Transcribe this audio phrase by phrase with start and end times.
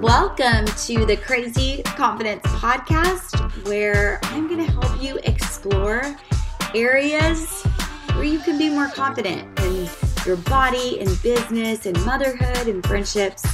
[0.00, 6.16] Welcome to the Crazy Confidence Podcast, where I'm going to help you explore
[6.72, 7.64] areas
[8.12, 9.88] where you can be more confident in
[10.24, 13.44] your body, in business, in motherhood, in friendships.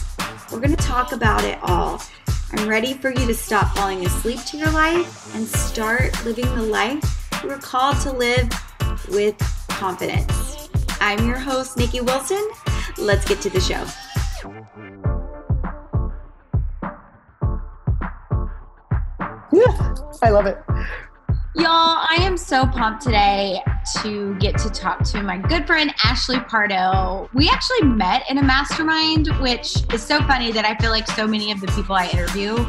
[0.53, 2.03] We're going to talk about it all.
[2.53, 6.63] I'm ready for you to stop falling asleep to your life and start living the
[6.63, 8.49] life you were called to live
[9.11, 9.37] with
[9.69, 10.69] confidence.
[11.01, 12.49] I'm your host, Nicki Wilson.
[12.97, 13.85] Let's get to the show.
[19.53, 20.59] Yeah, I love it.
[21.55, 23.61] Y'all, I am so pumped today
[24.03, 27.29] to get to talk to my good friend Ashley Pardo.
[27.35, 31.27] We actually met in a mastermind, which is so funny that I feel like so
[31.27, 32.65] many of the people I interview,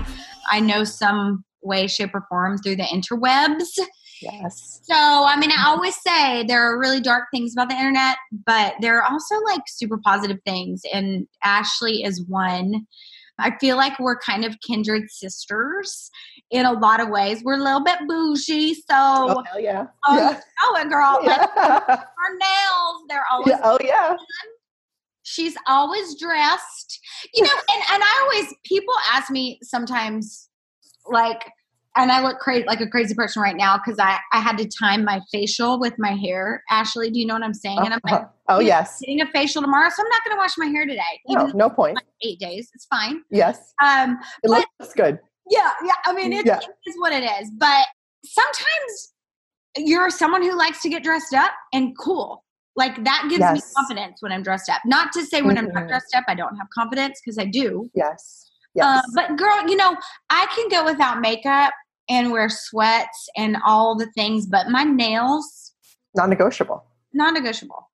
[0.50, 3.80] I know some way, shape, or form through the interwebs.
[4.22, 4.82] Yes.
[4.84, 8.74] So, I mean, I always say there are really dark things about the internet, but
[8.82, 10.82] there are also like super positive things.
[10.94, 12.86] And Ashley is one.
[13.40, 16.12] I feel like we're kind of kindred sisters
[16.52, 17.42] in a lot of ways.
[17.44, 20.42] We're a little bit bougie, so oh hell yeah, um, yeah.
[20.62, 21.20] oh, it, girl.
[21.24, 21.48] Yeah.
[21.56, 23.48] Her nails, they're always.
[23.50, 24.16] Yeah, Oh yeah,
[25.24, 27.00] She's always dressed,
[27.34, 27.50] you know.
[27.72, 30.50] And and I always people ask me sometimes,
[31.06, 31.50] like,
[32.00, 34.68] and I look crazy like a crazy person right now because I I had to
[34.68, 36.64] time my facial with my hair.
[36.70, 37.80] Ashley, do you know what I'm saying?
[37.80, 39.00] And I'm like, oh yes.
[39.02, 41.02] getting a facial tomorrow, so I'm not going to wash my hair today.
[41.28, 41.96] No, no point.
[41.96, 43.22] like eight days, it's fine.
[43.30, 45.20] Yes, Um, it But- looks good.
[45.50, 45.94] yeah, yeah.
[46.06, 46.58] I mean, it's, Yeah.
[46.58, 47.52] it is what it is.
[47.58, 47.86] But
[48.26, 49.14] sometimes
[49.78, 52.44] you're someone who likes to get dressed up and cool.
[52.76, 54.82] Like that gives me confidence when I'm dressed up.
[54.86, 55.88] Not to say when I'm not Mhm.
[55.90, 57.90] dressed up, I don't have confidence because I do.
[57.94, 58.50] Yes,
[58.82, 59.06] Uh, yes.
[59.14, 59.98] but girl, you know,
[60.30, 61.74] I can go without makeup
[62.10, 65.74] and wear sweats and all the things, but my nails,
[66.16, 66.84] Non-negotiable.
[67.14, 67.88] non-negotiable.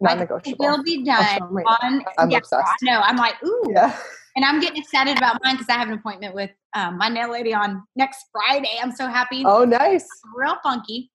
[0.00, 0.56] Non-negotiable.
[0.58, 2.04] will be I'll done show 'em right on.
[2.18, 2.64] I'm yeah, obsessed.
[2.82, 3.00] I know.
[3.00, 3.96] I'm like, ooh, Yeah.
[4.34, 7.30] and I'm getting excited about mine because I have an appointment with um, my nail
[7.30, 8.78] lady on next Friday.
[8.82, 9.44] I'm so happy.
[9.46, 10.08] Oh, nice.
[10.34, 11.10] Real funky.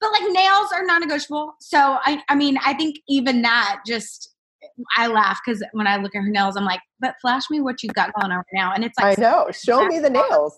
[0.00, 1.54] But like nails are non negotiable.
[1.60, 4.34] So, I, I mean, I think even that just,
[4.96, 7.82] I laugh because when I look at her nails, I'm like, but flash me what
[7.82, 8.72] you've got going on right now.
[8.74, 9.48] And it's like, I know.
[9.52, 10.56] Show me the nails.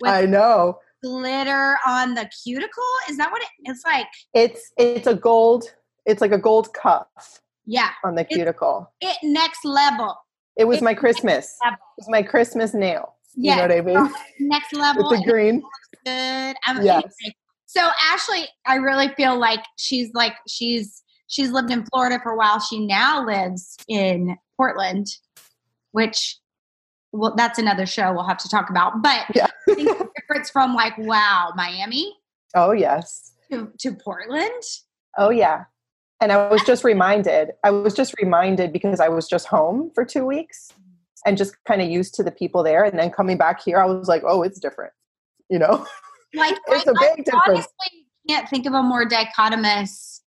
[0.00, 0.78] with I know.
[1.02, 2.82] glitter on the cuticle.
[3.08, 4.06] Is that what it, it's like?
[4.34, 5.64] It's it's a gold.
[6.06, 7.90] It's like a gold cuff Yeah.
[8.04, 8.92] on the cuticle.
[9.00, 10.16] It next level.
[10.56, 11.56] It was it's my Christmas.
[11.64, 13.14] It was my Christmas nail.
[13.34, 14.12] You know what I mean?
[14.40, 15.08] Next level.
[15.10, 15.62] With the green.
[16.04, 16.56] good.
[16.66, 17.04] I'm, Yes.
[17.66, 21.01] So Ashley, I really feel like she's like she's
[21.32, 22.60] she's lived in Florida for a while.
[22.60, 25.06] She now lives in Portland,
[25.90, 26.38] which
[27.10, 29.02] well, that's another show we'll have to talk about.
[29.02, 29.48] But Yeah.
[29.68, 32.14] I think the difference from like wow, Miami
[32.54, 33.32] oh yes.
[33.50, 34.62] to, to Portland.
[35.18, 35.64] Oh yeah.
[36.20, 40.04] And I was just reminded, I was just reminded because I was just home for
[40.04, 40.72] two weeks
[41.26, 42.84] and just kind of used to the people there.
[42.84, 44.92] And then coming back here, I was like, oh, it's different.
[45.50, 45.84] You know?
[46.34, 47.48] Like It's I, a big I difference.
[47.48, 50.20] honestly can't think of a more dichotomous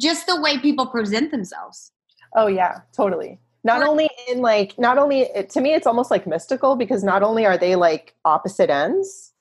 [0.00, 1.92] just the way people present themselves.
[2.34, 3.40] Oh yeah, totally.
[3.64, 7.22] Not only in like, not only it, to me, it's almost like mystical because not
[7.24, 9.32] only are they like opposite ends,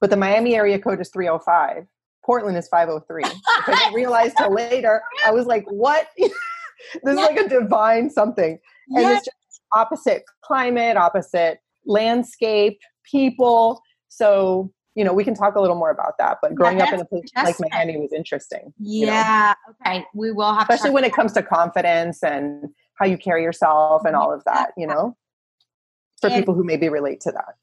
[0.00, 1.86] but the Miami area code is 305.
[2.24, 3.22] Portland is 503.
[3.24, 5.02] I didn't realize till later.
[5.26, 6.08] I was like, what?
[6.16, 6.32] this
[7.04, 8.58] is like a divine something.
[8.90, 9.18] And Yes.
[9.18, 12.78] it's just opposite climate, opposite landscape,
[13.10, 13.82] people.
[14.08, 16.38] So, you know, we can talk a little more about that.
[16.40, 17.56] But growing up in a place like.
[17.72, 18.72] Miami was interesting.
[18.78, 19.12] you know?
[19.12, 19.54] Yeah.
[19.86, 20.04] Okay.
[20.14, 24.14] We will have especially when it comes to confidence and how you carry yourself and
[24.14, 25.16] all of that, you know,
[26.20, 27.54] for And- people who maybe relate to that.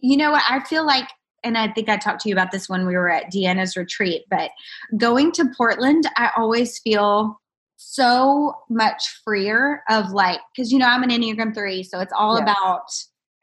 [0.00, 0.42] You know what?
[0.48, 1.08] I feel like,
[1.44, 4.24] and I think I talked to you about this when we were at Deanna's retreat,
[4.30, 4.50] but
[4.96, 7.38] going to Portland, I always feel
[7.76, 12.36] so much freer of like, because, you know, I'm an Enneagram 3, so it's all
[12.38, 12.42] Yeah.
[12.44, 12.88] about,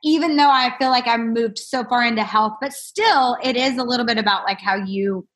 [0.03, 3.77] even though I feel like I moved so far into health, but still, it is
[3.77, 5.27] a little bit about like how you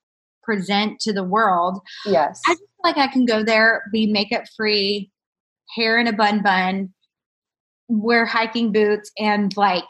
[0.43, 1.79] present to the world.
[2.05, 2.41] Yes.
[2.47, 5.11] I just feel like I can go there, be makeup free,
[5.75, 6.93] hair in a bun bun,
[7.87, 9.85] wear hiking boots, and like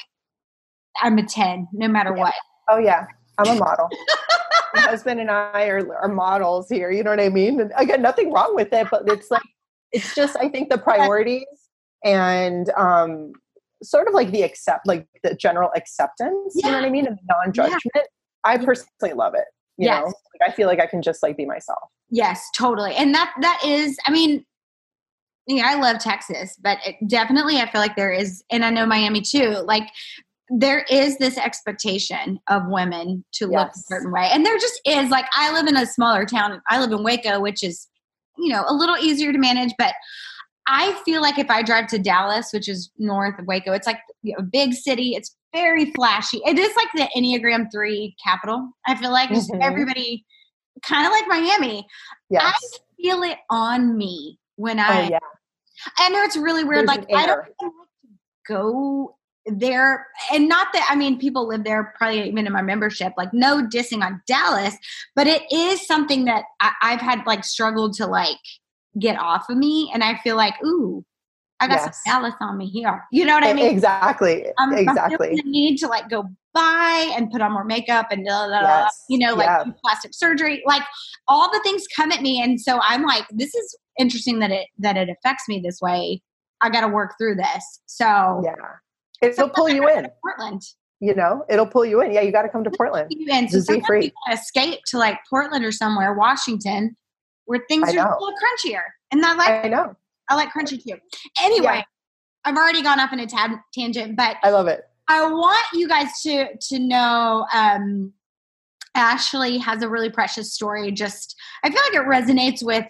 [1.01, 2.23] I'm a 10 no matter Yeah.
[2.23, 2.33] what.
[2.69, 3.05] Oh, yeah.
[3.37, 3.89] I'm a model.
[4.75, 6.91] My husband and I are, are models here.
[6.91, 7.59] You know what I mean?
[7.59, 9.43] And again, nothing wrong with it, but it's like,
[9.91, 11.45] it's just, I think the priorities
[12.03, 13.33] and um,
[13.83, 17.05] sort of like the accept, like the general acceptance, you know what I mean?
[17.05, 18.07] And non judgment.
[18.43, 19.45] I personally love it.
[19.77, 20.01] You Yes.
[20.01, 21.89] know, like, I feel like I can just like be myself.
[22.09, 22.93] Yes, totally.
[22.95, 24.45] And that that is, I mean,
[25.47, 28.85] yeah, I love Texas, but it definitely I feel like there is, and I know
[28.85, 29.49] Miami too.
[29.65, 29.89] Like
[30.49, 34.29] there is this expectation of women to look a certain way.
[34.31, 35.09] And there just is.
[35.09, 36.61] Like, I live in a smaller town.
[36.69, 37.87] I live in Waco, which is,
[38.37, 39.71] you know, a little easier to manage.
[39.77, 39.93] But
[40.67, 43.99] I feel like if I drive to Dallas, which is north of Waco, it's like
[44.21, 45.15] you know, a big city.
[45.15, 46.41] It's very flashy.
[46.45, 48.71] It is like the Enneagram 3 capital.
[48.87, 49.61] I feel like Mhm.
[49.61, 50.25] everybody,
[50.83, 51.85] kind of like Miami,
[52.29, 52.55] Yes.
[53.01, 55.19] feel it on me when I oh yeah.
[55.97, 56.87] I know it's really weird.
[56.87, 57.71] There's like I don't like to
[58.47, 63.13] go there, and not that I mean people live there, probably even in my membership.
[63.17, 64.75] Like no dissing on Dallas,
[65.15, 68.37] but it is something that I, I've had like struggled to like
[68.99, 71.03] get off of me, and I feel like ooh,
[71.59, 72.01] I got Yes.
[72.03, 73.03] some Dallas on me here.
[73.11, 73.65] You know what I mean?
[73.65, 74.45] exactly.
[74.59, 75.35] Um, I'm exactly.
[75.35, 78.79] the need to like go buy and put on more makeup and blah, blah, blah,
[78.83, 79.05] Yes.
[79.09, 79.63] you know, like Yeah.
[79.83, 80.83] plastic surgery, like
[81.27, 82.41] all the things come at me.
[82.41, 86.21] And so I'm like, this is interesting that it, that it affects me this way.
[86.61, 87.81] I got to work through this.
[87.87, 88.53] So yeah.
[89.21, 90.07] It'll pull you in.
[90.21, 90.61] Portland,
[90.99, 92.11] You know, it'll pull you in.
[92.11, 93.07] Yeah, you got to come to Portland.
[93.09, 93.47] you in.
[93.49, 94.11] So free.
[94.31, 96.95] escape to like Portland or somewhere, Washington,
[97.45, 98.81] where things are a little crunchier.
[99.11, 99.95] And I like, I know.
[100.29, 100.97] I like crunchy too.
[101.41, 101.83] Anyway, Yeah.
[102.45, 104.81] I've already gone off in a tab- tangent, but I love it.
[105.07, 108.13] I want you guys to to know um
[108.95, 110.91] Ashley has a really precious story.
[110.91, 112.85] Just I feel like it resonates with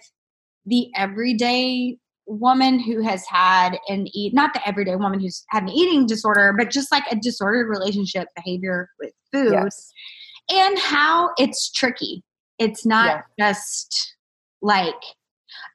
[0.66, 5.68] the everyday woman who has had an eat not the everyday woman who's had an
[5.70, 9.90] eating disorder, but just like a disordered relationship behavior with food Yes.
[10.52, 12.22] and how it's tricky.
[12.58, 14.13] It's not just
[14.64, 15.00] like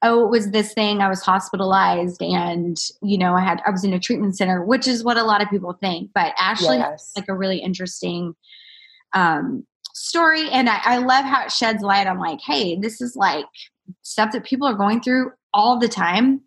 [0.01, 3.83] oh it was this thing i was hospitalized and you know i had i was
[3.83, 7.11] in a treatment center which is what a lot of people think but ashley Yes.
[7.15, 8.33] like a really interesting
[9.13, 13.15] um story and I, I love how it sheds light on like hey this is
[13.15, 13.45] like
[14.01, 16.41] stuff that people are going through all the time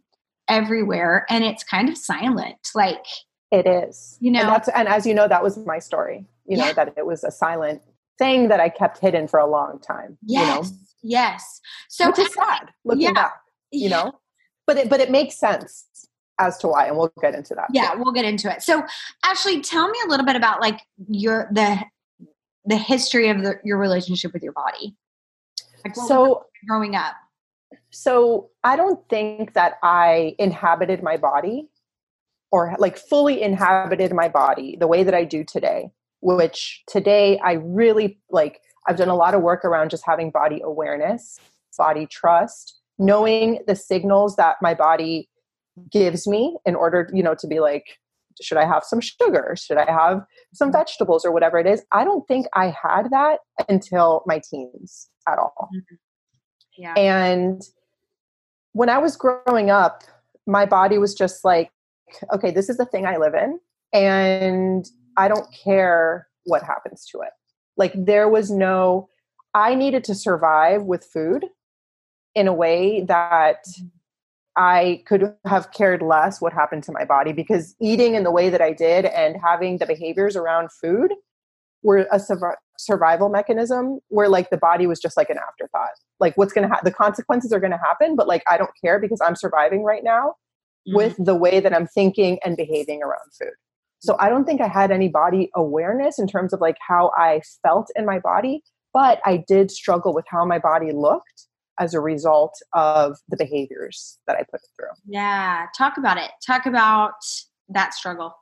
[0.48, 3.04] everywhere and it's kind of silent like
[3.52, 4.16] It is.
[4.20, 6.24] You know- and, that's, and as you know, that was my story.
[6.46, 6.72] You know, Yeah.
[6.72, 7.82] that it was a silent
[8.22, 10.16] thing that I kept hidden for a long time.
[10.22, 10.72] yes
[11.02, 13.12] yes so You know, which is sad looking yeah.
[13.12, 13.34] back.
[13.72, 14.12] You know,
[14.66, 15.86] but it but it makes sense
[16.38, 17.68] as to why, and we'll get into that.
[17.72, 18.82] yeah we'll get into it so
[19.24, 21.78] ashley tell me a little bit about like your the
[22.64, 24.94] the history of the, your relationship with your body
[25.84, 27.14] like So growing up
[27.90, 31.68] so I don't think that I inhabited my body
[32.50, 35.90] or like fully inhabited my body the way that I do today,
[36.22, 40.60] which today I really like I've done a lot of work around just having body
[40.64, 41.38] awareness,
[41.76, 45.28] body trust, knowing the signals that my body
[45.90, 47.98] gives me in order, you know, to be like
[48.40, 49.54] should I have some sugar?
[49.58, 50.24] Should I have
[50.54, 50.78] some mm-hmm.
[50.78, 51.84] vegetables or whatever it is?
[51.92, 55.68] I don't think I had that until my teens at all.
[55.74, 55.94] Mm-hmm.
[56.78, 57.62] yeah And
[58.72, 60.02] when I was growing up,
[60.46, 61.70] my body was just like,
[62.32, 63.60] okay, this is the thing I live in,
[63.92, 64.86] and
[65.16, 67.30] I don't care what happens to it.
[67.76, 69.08] Like, there was no,
[69.54, 71.46] I needed to survive with food
[72.34, 73.64] in a way that
[74.56, 78.50] I could have cared less what happened to my body because eating in the way
[78.50, 81.12] that I did and having the behaviors around food
[81.82, 85.90] were a survi- survival mechanism where like the body was just like an afterthought.
[86.20, 88.70] Like what's going to happen, the consequences are going to happen, but like I don't
[88.82, 90.34] care because I'm surviving right now
[90.88, 90.96] Mm-hmm.
[90.96, 93.52] with the way that I'm thinking and behaving around food.
[94.02, 97.40] So I don't think I had any body awareness in terms of like how I
[97.62, 98.62] felt in my body,
[98.92, 101.46] but I did struggle with how my body looked
[101.78, 104.88] as a result of the behaviors that I put it through.
[105.06, 107.14] yeah talk about it talk about
[107.68, 108.36] that struggle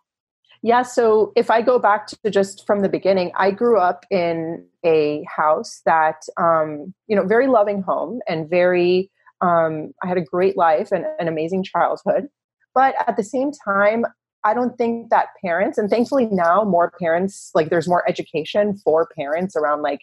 [0.63, 4.67] Yeah, so if I go back to just from the beginning, I grew up in
[4.85, 10.21] a house that, um, you know, very loving home and very, um, I had a
[10.35, 12.29] great life and an amazing childhood.
[12.75, 14.05] But at the same time,
[14.45, 19.09] I don't think that parents, and thankfully now more parents, like there's more education for
[19.17, 20.01] parents around like,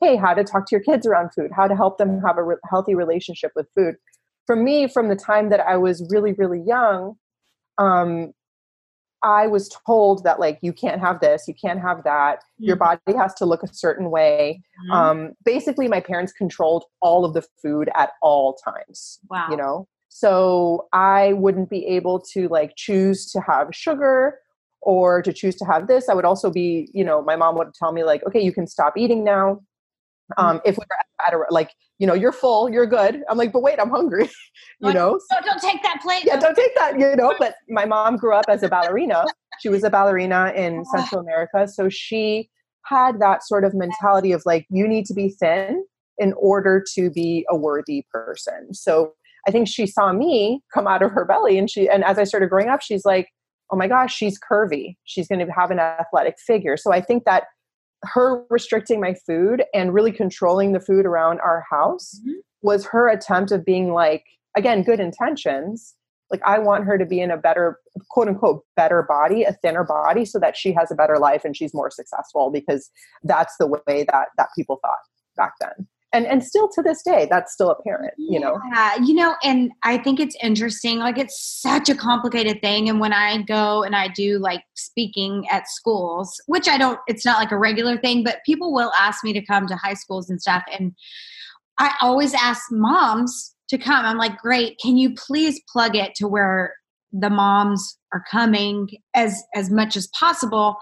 [0.00, 2.42] hey, how to talk to your kids around food, how to help them have a
[2.44, 3.96] re- healthy relationship with food.
[4.46, 7.14] For me, from the time that I was really, really young,
[7.78, 8.32] um,
[9.22, 12.44] I was told that like you can't have this, you can't have that.
[12.58, 13.00] Your Mhm.
[13.06, 14.62] body has to look a certain way.
[14.88, 14.94] Mhm.
[14.94, 19.18] Um, basically, my parents controlled all of the food at all times.
[19.28, 24.38] wow You know, so I wouldn't be able to like choose to have sugar
[24.80, 26.08] or to choose to have this.
[26.08, 28.66] I would also be, you know, my mom would tell me like, okay, you can
[28.66, 29.60] stop eating now.
[30.36, 33.22] Um, if we were at a like, you know, you're full, you're good.
[33.28, 34.24] I'm like, but wait, I'm hungry.
[34.80, 37.34] you Like, know, don't, don't take that plate yeah, don't take that, you know.
[37.38, 39.24] But my mom grew up as a ballerina.
[39.60, 41.66] She was a ballerina in Central America.
[41.66, 42.50] So she
[42.84, 45.84] had that sort of mentality of like, you need to be thin
[46.18, 48.74] in order to be a worthy person.
[48.74, 49.14] So
[49.46, 52.24] I think she saw me come out of her belly and she, and as I
[52.24, 53.28] started growing up, she's like,
[53.70, 54.96] oh my gosh, she's curvy.
[55.04, 56.76] She's going to have an athletic figure.
[56.76, 57.44] So I think that
[58.02, 62.38] her restricting my food and really controlling the food around our house mm-hmm.
[62.62, 64.24] was her attempt of being like,
[64.56, 65.94] again, good intentions.
[66.30, 67.78] Like, I want her to be in a better,
[68.10, 71.56] quote unquote, better body, a thinner body, so that she has a better life and
[71.56, 72.90] she's more successful because
[73.24, 74.98] that's the way that, that people thought
[75.36, 78.58] back then and and still to this day that's still apparent you know?
[78.72, 83.00] Yeah you know and i think it's interesting like it's such a complicated thing and
[83.00, 87.38] when i go and i do like speaking at schools which i don't it's not
[87.38, 90.40] like a regular thing but people will ask me to come to high schools and
[90.40, 90.92] stuff and
[91.78, 94.06] i always ask moms to come.
[94.06, 96.74] I'm like great can you please plug it to where
[97.12, 100.76] the moms are coming as as much as possible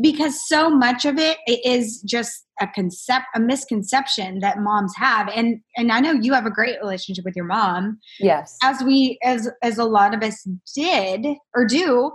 [0.00, 5.28] because so much of it is just a concept a misconception that moms have.
[5.34, 7.98] And and I know you have a great relationship with your mom.
[8.20, 8.56] Yes.
[8.62, 12.12] As we as as a lot of us did or do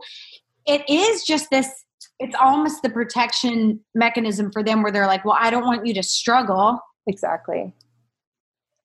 [0.65, 1.69] it is just this
[2.19, 5.93] it's almost the protection mechanism for them where they're like well I don't want you
[5.95, 6.79] to struggle.
[7.07, 7.73] Exactly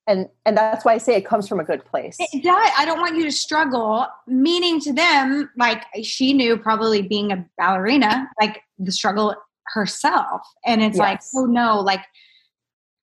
[0.06, 2.84] and and that's why i say it comes from a good place it does i
[2.84, 8.28] don't want you to struggle meaning to them like she knew probably being a ballerina
[8.40, 9.34] like the struggle
[9.74, 11.00] herself and it's yes.
[11.00, 12.04] like oh no like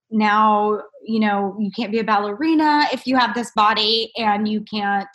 [0.10, 4.62] now you know you can't be a ballerina if you have this body and you
[4.62, 5.07] can't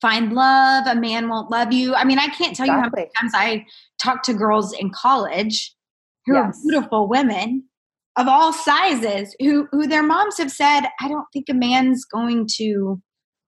[0.00, 2.70] find love a man won't love you i mean i can't tell exactly.
[2.70, 3.66] you how many times i
[4.00, 5.74] talk to girls in college
[6.26, 6.44] who yes.
[6.44, 7.64] are beautiful women
[8.18, 12.46] of all sizes who who their moms have said i don't think a man's going
[12.46, 13.00] to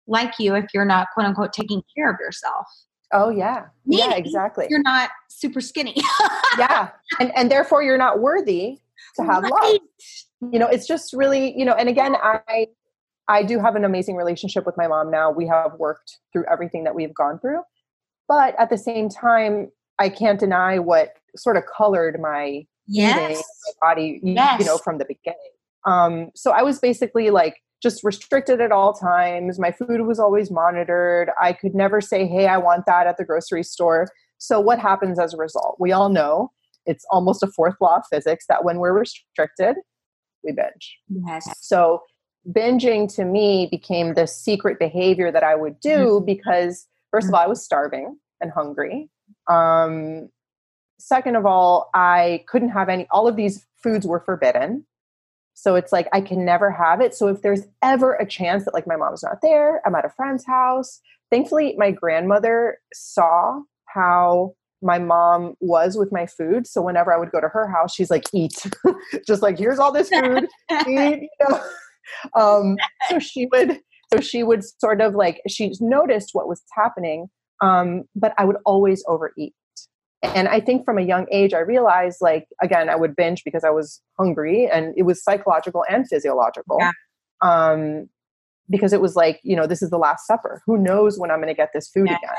[0.06, 2.66] like you if you're not quote unquote taking care of yourself.
[3.12, 3.66] Oh yeah.
[3.84, 4.66] Meaning yeah exactly.
[4.68, 5.96] you're not super skinny.
[6.58, 6.88] Yeah
[7.20, 8.78] and and therefore you're not worthy
[9.16, 9.52] to have right.
[9.52, 9.80] love.
[10.52, 12.66] You know it's just really you know and again i
[13.28, 15.30] i do have an amazing relationship with my mom now.
[15.30, 17.60] We have worked through everything that we've gone through.
[18.28, 23.42] But at the same time i can't deny what sort of colored my yes.
[23.80, 24.60] my body, yes.
[24.60, 25.38] you know, from the beginning.
[25.86, 29.58] Um, so I was basically like just restricted at all times.
[29.58, 31.30] My food was always monitored.
[31.40, 34.08] I could never say, hey, I want that at the grocery store.
[34.38, 35.76] So what happens as a result?
[35.78, 36.50] We all know
[36.86, 39.76] it's almost a fourth law of physics that when we're restricted,
[40.42, 40.98] we binge.
[41.26, 41.48] Yes.
[41.60, 42.02] So
[42.50, 46.24] binging to me became the secret behavior that I would do mm-hmm.
[46.24, 49.10] because first of all, I was starving and hungry.
[49.50, 50.28] Um,
[50.98, 54.86] second of all, I couldn't have any, all of these foods were forbidden.
[55.54, 57.14] So it's like I can never have it.
[57.14, 60.10] So if there's ever a chance that like my mom's not there, I'm at a
[60.10, 61.00] friend's house.
[61.30, 66.66] Thankfully, my grandmother saw how my mom was with my food.
[66.66, 68.66] So whenever I would go to her house, she's like, eat.
[69.26, 70.46] Just like, here's all this food.
[70.86, 71.64] eat, you know?
[72.34, 72.76] um,
[73.08, 73.80] so she would
[74.12, 77.28] so she would sort of like she noticed what was happening.
[77.62, 79.54] Um, but I would always overeat.
[80.22, 83.64] And I think from a young age, I realized, like, again, I would binge because
[83.64, 86.78] I was hungry and it was psychological and physiological.
[86.80, 86.92] Yeah.
[87.42, 88.08] Um,
[88.68, 90.60] because it was like, you know, this is the Last Supper.
[90.66, 92.18] Who knows when I'm going to get this food yes.
[92.20, 92.34] again?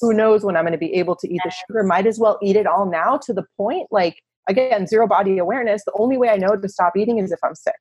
[0.00, 1.54] Who knows when I'm going to be able to eat yes.
[1.54, 1.84] the sugar?
[1.84, 4.16] Might as well eat it all now to the point, like,
[4.48, 5.84] again, zero body awareness.
[5.84, 7.78] The only way I know to stop eating is if I'm sick.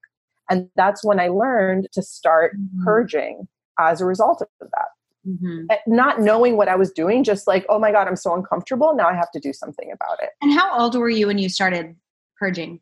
[0.50, 2.84] And that's when I learned to start mm-hmm.
[2.84, 3.48] purging
[3.80, 4.88] as a result of that
[5.27, 5.65] mm-hmm.
[5.88, 8.96] not knowing what I was doing, just like, oh my God, I'm so uncomfortable.
[8.96, 10.29] Now I have to do something about it.
[10.41, 11.96] And how old were you when you started
[12.38, 12.79] purging?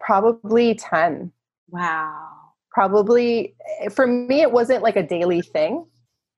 [0.00, 1.32] Probably 10.
[1.68, 2.28] Wow.
[2.70, 3.54] Probably
[3.92, 5.86] for me, it wasn't like a daily thing.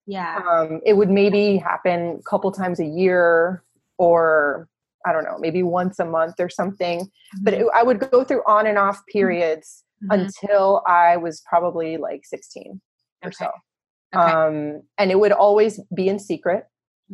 [0.07, 0.41] Yeah.
[0.51, 3.63] Um, it would maybe happen a couple times a year
[3.99, 4.69] or
[5.07, 7.01] I don't know, maybe once a month or something.
[7.01, 7.45] Mm-hmm.
[7.45, 10.21] But it, I would go through on and off periods mm-hmm.
[10.21, 12.81] until I was probably like 16
[13.25, 13.29] okay.
[13.29, 13.51] or so.
[14.15, 14.33] Okay.
[14.33, 16.65] Um, and it would always be in secret.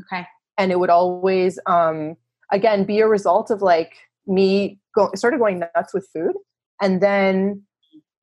[0.03, 0.27] Okay.
[0.59, 2.17] And it would always, um,
[2.53, 3.95] again, be a result of like
[4.27, 6.33] me go, sort of going nuts with food
[6.81, 7.63] and then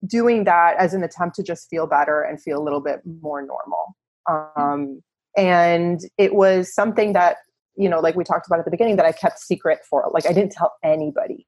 [0.05, 3.41] doing that as an attempt to just feel better and feel a little bit more
[3.41, 3.95] normal.
[4.29, 5.01] Um,
[5.35, 7.37] and it was something that,
[7.75, 10.09] you know, like we talked about at the beginning, that I kept secret for.
[10.13, 11.47] Like I didn't tell anybody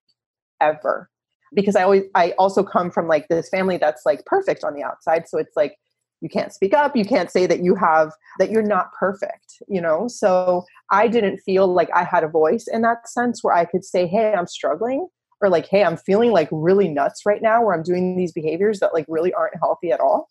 [0.62, 1.10] ever
[1.54, 4.84] because I always, I also come from like this family that's like perfect on the
[4.84, 5.28] outside.
[5.28, 5.78] So it's like,
[6.22, 9.82] you can't speak up you can't say that you have that you're not perfect you
[9.82, 10.08] know?
[10.08, 13.84] So i didn't feel like i had a voice in that sense where i could
[13.84, 15.08] say hey i'm struggling
[15.42, 18.80] or like hey i'm feeling like really nuts right now where i'm doing these behaviors
[18.80, 20.28] that like really aren't healthy at all.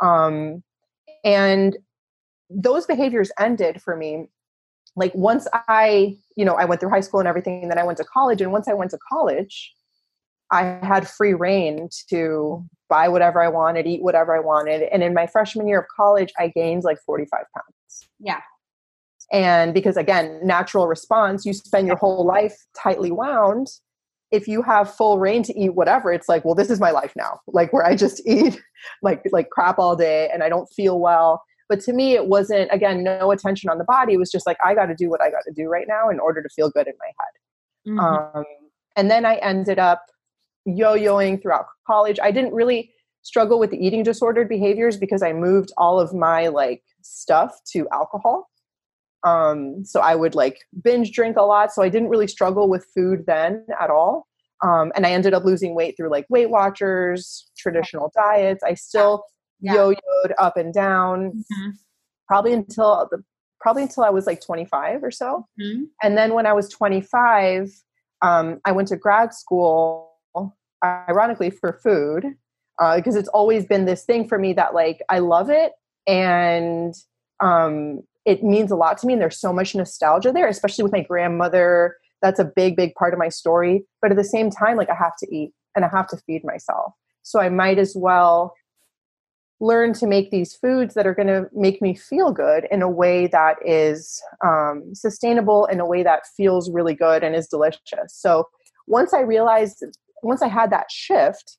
[0.00, 0.62] Um
[1.24, 1.76] and
[2.48, 4.26] those behaviors ended for me
[4.96, 7.84] like once i you know i went through high school and everything and then i
[7.84, 9.72] went to college and once i went to college
[10.50, 14.82] i had free reign to buy whatever I wanted, eat whatever I wanted.
[14.92, 18.08] And in my freshman year of college, I gained like 45 pounds.
[18.18, 18.40] Yeah.
[19.32, 23.68] And because again, natural response, you spend your whole life tightly wound.
[24.32, 27.14] If you have full reign to eat whatever, it's like, well, this is my life
[27.16, 27.40] now.
[27.46, 28.60] Like where I just eat
[29.02, 31.42] like like crap all day and I don't feel well.
[31.68, 34.14] But to me, it wasn't again no attention on the body.
[34.14, 36.10] It was just like I got to do what I got to do right now
[36.10, 37.94] in order to feel good in my head.
[37.94, 38.38] Mm-hmm.
[38.38, 38.44] Um,
[38.96, 40.04] and then I ended up
[40.76, 42.18] yo-yoing throughout college.
[42.22, 46.48] I didn't really struggle with the eating disordered behaviors because I moved all of my
[46.48, 48.48] like stuff to alcohol.
[49.22, 51.72] Um, so I would like binge drink a lot.
[51.72, 54.26] So I didn't really struggle with food then at all.
[54.62, 58.62] Um, and I ended up losing weight through like Weight Watchers, traditional diets.
[58.62, 59.24] I still
[59.60, 59.74] yeah.
[59.74, 61.70] yo-yoed up and down, mm-hmm.
[62.28, 63.22] probably until the
[63.60, 65.46] probably until I was like 25 or so.
[65.60, 65.84] Mm-hmm.
[66.02, 67.70] And then when I was 25,
[68.22, 70.10] um, I went to grad school,
[70.84, 72.24] ironically for food,
[72.96, 75.72] because uh, it's always been this thing for me that like I love it
[76.06, 76.94] and
[77.40, 79.14] um, it means a lot to me.
[79.14, 81.96] And there's so much nostalgia there, especially with my grandmother.
[82.22, 83.84] That's a big, big part of my story.
[84.00, 86.44] But at the same time, like I have to eat and I have to feed
[86.44, 86.92] myself.
[87.22, 88.54] So I might as well
[89.60, 92.88] learn to make these foods that are going to make me feel good in a
[92.88, 98.08] way that is um, sustainable, in a way that feels really good and is delicious.
[98.08, 98.48] So
[98.86, 99.84] once I realized,
[100.22, 101.58] once I had that shift,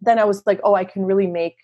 [0.00, 1.56] then I was like, oh, I can really make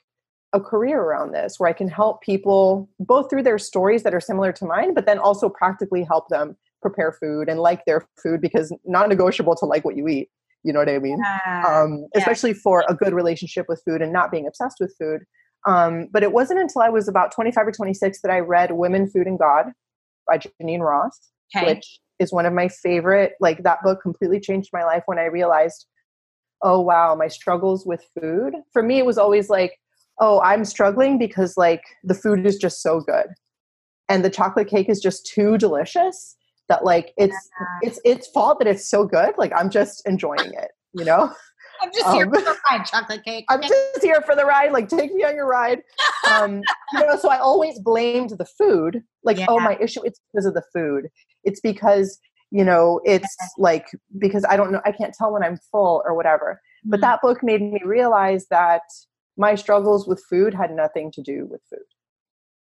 [0.53, 4.21] a career around this where I can help people both through their stories that are
[4.21, 8.41] similar to mine, but then also practically help them prepare food and like their food
[8.41, 10.29] because non negotiable to like what you eat.
[10.63, 11.21] You know what I mean?
[11.67, 12.21] um, yeah.
[12.21, 15.23] Especially for a good relationship with food and not being obsessed with food.
[15.67, 19.09] Um, but it wasn't until I was about 25 or 26 that I read Women,
[19.09, 19.73] Food, and God
[20.27, 21.19] by Geneen Roth,
[21.57, 21.75] okay.
[21.75, 23.33] which is one of my favorite.
[23.41, 25.87] Like that book completely changed my life when I realized,
[26.63, 28.55] oh wow, my struggles with food.
[28.73, 29.79] For me, it was always like,
[30.21, 33.27] oh, I'm struggling because like the food is just so good,
[34.09, 36.37] and the chocolate cake is just too delicious
[36.69, 37.89] that like it's yeah.
[37.89, 39.35] it's it's fault that it's so good.
[39.39, 41.33] Like I'm just enjoying it, you know.
[41.83, 43.45] I'm just here um, for the ride, chocolate cake.
[43.51, 44.73] I'm just here for the ride.
[44.73, 45.83] Like, take me on your ride.
[46.31, 49.03] Um, you know, so I always blamed the food.
[49.25, 49.47] Like, yeah.
[49.49, 51.09] oh, my issue, it's because of the food.
[51.45, 52.19] It's because,
[52.57, 56.15] you know, it's like, because I don't know, I can't tell when I'm full or
[56.15, 56.63] whatever.
[56.81, 56.91] Mm-hmm.
[56.91, 58.81] But that book made me realize that
[59.37, 61.81] my struggles with food had nothing to do with food.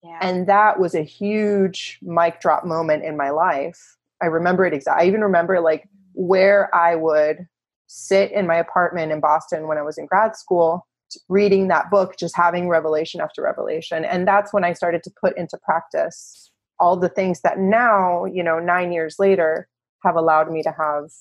[0.01, 0.19] Yeah.
[0.21, 3.97] And that was a huge mic drop moment in my life.
[4.21, 5.03] I remember it exactly.
[5.03, 7.45] I even remember like where I would
[7.87, 10.87] sit in my apartment in Boston when I was in grad school,
[11.27, 14.05] reading that book, just having revelation after revelation.
[14.05, 18.43] And that's when I started to put into practice all the things that now, you
[18.43, 19.67] know, nine years later,
[20.03, 21.11] have allowed me to have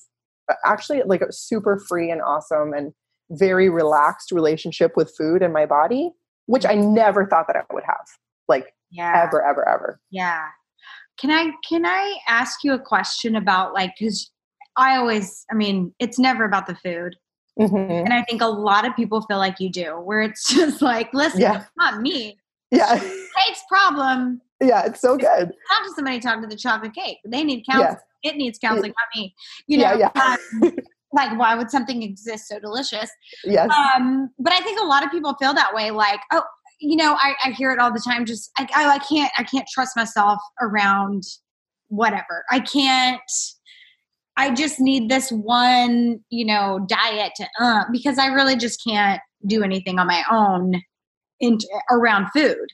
[0.49, 2.93] uh, actually like a super free and awesome and
[3.31, 6.11] very relaxed relationship with food and my body,
[6.45, 8.05] which I never thought that I would have.
[8.47, 9.23] Like yeah.
[9.25, 9.99] ever, ever, ever.
[10.11, 10.45] Yeah.
[11.19, 14.31] Can I can I ask you a question about like because
[14.75, 17.15] I always, I mean, it's never about the food.
[17.59, 17.75] Mm-hmm.
[17.75, 21.13] And I think a lot of people feel like you do, where it's just like,
[21.13, 21.61] listen, yeah.
[21.61, 22.37] it's not me.
[22.71, 22.97] Yeah.
[22.97, 24.41] Cake's problem.
[24.63, 25.51] Yeah, it's so good.
[25.69, 27.17] Talk to somebody, talk to the chocolate cake.
[27.25, 27.97] They need counseling.
[28.23, 28.31] Yeah.
[28.31, 29.35] It needs counseling, not me.
[29.67, 30.37] You know, yeah, yeah.
[30.63, 30.75] um,
[31.13, 33.09] like why would something exist so delicious?
[33.43, 33.69] Yes.
[33.95, 35.91] Um, but I think a lot of people feel that way.
[35.91, 36.43] Like, oh,
[36.79, 38.25] you know, I, I hear it all the time.
[38.25, 41.23] Just I, I, I can't, I can't trust myself around
[41.89, 42.45] whatever.
[42.51, 43.21] I can't
[44.35, 49.21] I just need this one, you know, diet to, uh, because I really just can't
[49.45, 50.81] do anything on my own
[51.39, 51.57] in,
[51.91, 52.67] around food.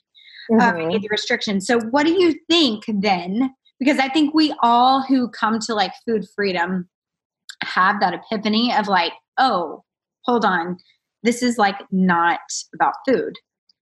[0.52, 0.62] Mm-hmm.
[0.62, 1.68] Uh, need the restrictions.
[1.68, 3.54] So, what do you think then?
[3.80, 6.90] Because I think we all who come to like food freedom
[7.64, 9.84] have that epiphany of like, oh,
[10.26, 10.78] hold on,
[11.24, 12.40] this is like not
[12.74, 13.36] about food.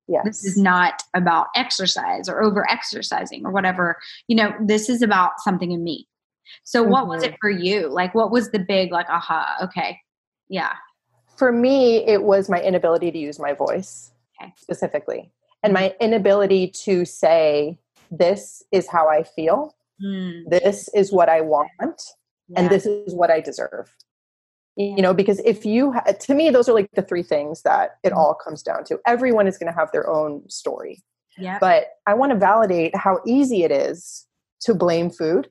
[0.08, 0.24] Yes.
[0.24, 3.98] This is not about exercise or over exercising or whatever.
[4.28, 6.08] You know, this is about something in me.
[6.64, 6.92] So mm-hmm.
[6.92, 7.36] what was it mm-hmm.
[7.42, 7.90] for you?
[7.90, 10.00] Like what was the big like aha, okay.
[10.50, 10.74] Yeah.
[11.36, 14.54] For me, it was my inability to use my voice okay.
[14.58, 15.32] specifically.
[15.68, 17.78] And my inability to say
[18.10, 19.76] this is how I feel.
[20.02, 20.44] Mm.
[20.50, 21.68] This is what I want
[22.48, 22.62] yeah.
[22.62, 23.94] and this is what I deserve.
[24.78, 27.98] You know, because if you, ha- to me, those are like the three things that
[28.02, 28.16] it mm.
[28.16, 28.98] all comes down to.
[29.06, 31.04] Everyone is going to have their own story.
[31.38, 31.58] Yeah.
[31.60, 34.26] But I want to validate how easy it is
[34.62, 35.50] to blame food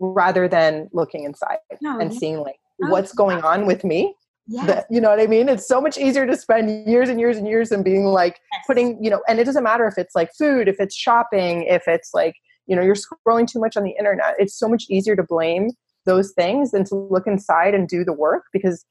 [0.00, 2.18] rather than looking inside no, and yeah.
[2.18, 4.16] seeing like oh, what's going on with me
[4.48, 4.82] yeah.
[4.90, 5.48] you know what I mean?
[5.48, 8.64] It's so much easier to spend years and years and years and being like yes.
[8.66, 11.86] putting, you know, and it doesn't matter if it's like food, if it's shopping, if
[11.86, 12.34] it's like,
[12.66, 14.34] you know, you're scrolling too much on the internet.
[14.38, 15.68] It's so much easier to blame
[16.06, 18.86] those things than to look inside and do the work because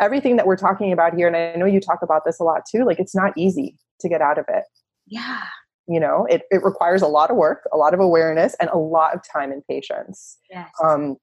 [0.00, 2.62] everything that we're talking about here, and I know you talk about this a lot
[2.70, 4.64] too, like it's not easy to get out of it.
[5.06, 5.44] Yeah.
[5.88, 8.76] you know it, it requires a lot of work a lot of awareness and a
[8.76, 10.68] lot of time and patience yes.
[10.84, 11.16] um,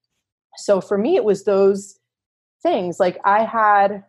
[0.56, 1.95] so for me it was those
[2.66, 4.02] things like i had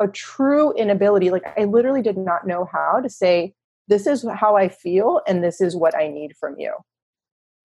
[0.00, 3.54] a true inability like i literally did not know how to say
[3.88, 6.74] this is how i feel and this is what i need from you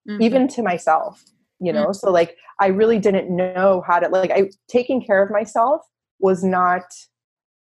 [0.10, 0.22] mm-hmm.
[0.22, 1.22] even to myself
[1.60, 1.94] you know mm-hmm.
[1.94, 5.82] so like i really didn't know how to like i taking care of myself
[6.20, 6.84] was not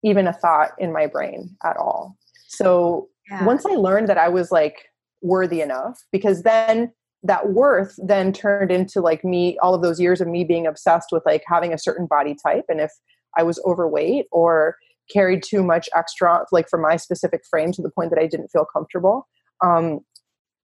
[0.02, 2.16] even a thought in my brain at all
[2.48, 3.44] so yeah.
[3.44, 4.88] once i learned that i was like
[5.22, 10.20] worthy enough because then that worth then turned into like me all of those years
[10.20, 12.92] of me being obsessed with like having a certain body type and if
[13.36, 14.76] i was overweight or
[15.12, 18.48] carried too much extra like for my specific frame to the point that i didn't
[18.48, 19.26] feel comfortable
[19.64, 20.00] um,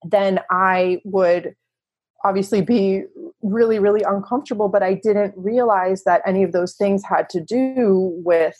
[0.04, 1.54] then i would
[2.24, 3.02] obviously be
[3.42, 8.12] really really uncomfortable but i didn't realize that any of those things had to do
[8.24, 8.56] with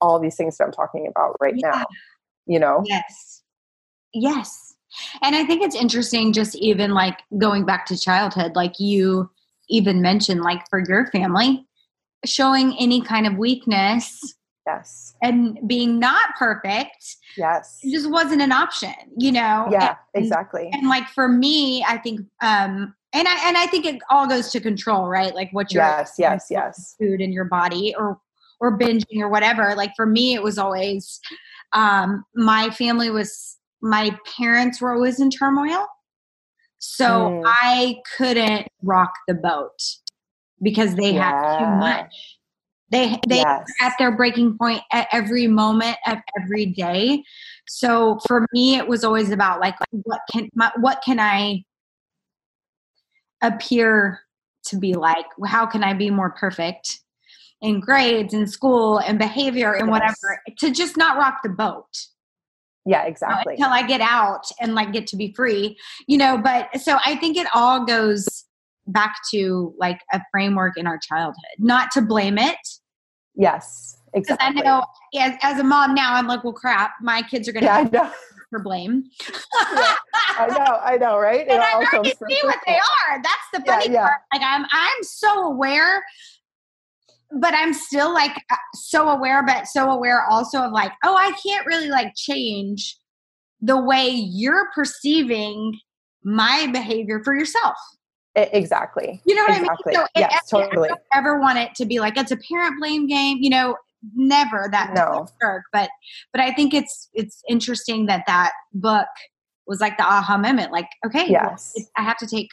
[0.00, 1.70] all these things that i'm talking about right yeah.
[1.70, 1.86] now
[2.48, 2.84] you know?
[2.86, 3.42] Yes.
[4.14, 4.75] Yes
[5.22, 9.30] and I think it's interesting, just even like going back to childhood, like you
[9.68, 11.66] even mentioned, like for your family,
[12.24, 14.34] showing any kind of weakness.
[14.66, 15.14] Yes.
[15.22, 17.16] And being not perfect.
[17.36, 17.78] Yes.
[17.84, 19.68] Just wasn't an option, you know?
[19.70, 20.70] Yeah, and, exactly.
[20.72, 24.50] And like for me, I think, um, and I and I think it all goes
[24.50, 25.34] to control, right?
[25.34, 28.18] Like what you're yes, yes, yes, food in your body or
[28.60, 29.74] or binging or whatever.
[29.74, 31.20] Like for me, it was always
[31.72, 35.86] um, my family was my parents were always in turmoil.
[36.78, 37.42] So mm.
[37.44, 39.78] I couldn't rock the boat
[40.62, 41.30] because they yeah.
[41.30, 42.38] had too much.
[42.90, 43.66] They they yes.
[43.82, 47.24] at their breaking point at every moment of every day.
[47.66, 51.64] So for me, it was always about like what can my, what can I
[53.42, 54.20] appear
[54.66, 55.26] to be like?
[55.46, 57.00] How can I be more perfect
[57.60, 59.92] in grades and school and behavior and yes.
[59.92, 61.88] whatever to just not rock the boat?
[62.86, 63.54] Yeah exactly.
[63.54, 67.16] until i get out and like get to be free you know but so i
[67.16, 68.44] think it all goes
[68.86, 72.56] back to like a framework in our childhood not to blame it.
[73.34, 74.84] Yes exactly i know
[75.18, 78.14] as, as a mom now i'm like well crap my kids are gonna yeah, have
[78.50, 79.04] for blame.
[79.28, 79.94] Yeah,
[80.38, 81.46] i know i know right?
[81.48, 83.22] And i already see what they are.
[83.22, 84.20] That's the funny yeah, part.
[84.32, 86.02] Like i'm i'm so aware
[87.32, 91.32] but I'm still like uh, so aware, but so aware also of like, oh, I
[91.44, 92.96] can't really like change
[93.60, 95.78] the way you're perceiving
[96.22, 97.76] my behavior for yourself.
[98.34, 99.20] Exactly.
[99.24, 99.96] You know what exactly.
[99.96, 100.06] I mean?
[100.06, 100.88] So yes, it, totally.
[100.88, 103.38] I don't ever want it to be like it's a parent blame game.
[103.40, 103.76] You know,
[104.14, 105.26] never that no.
[105.42, 105.64] work.
[105.72, 105.88] But
[106.32, 109.08] but I think it's it's interesting that that book
[109.66, 110.70] was like the aha moment.
[110.70, 112.48] Like, okay, yes, well, I have to take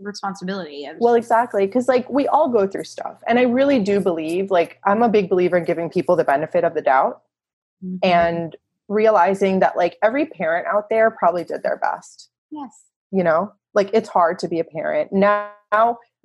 [0.00, 3.98] responsibility of well exactly because like we all go through stuff and i really do
[4.00, 7.22] believe like i'm a big believer in giving people the benefit of the doubt
[7.84, 7.96] mm-hmm.
[8.02, 8.56] and
[8.88, 12.84] realizing that like every parent out there probably did their best yes.
[13.10, 13.52] you know?
[13.74, 15.12] Like it's hard to be a parent.
[15.12, 15.52] Now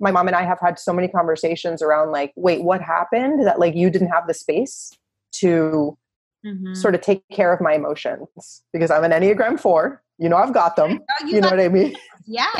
[0.00, 3.60] my mom and i have had so many conversations around like wait what happened that
[3.60, 4.90] like you didn't have the space
[5.32, 5.96] to
[6.44, 6.74] mm-hmm.
[6.74, 8.62] sort of take care of my emotions?
[8.72, 11.60] Because i'm an enneagram 4 you know i've got them oh, you, you know what
[11.60, 11.94] i mean?
[12.26, 12.52] Yeah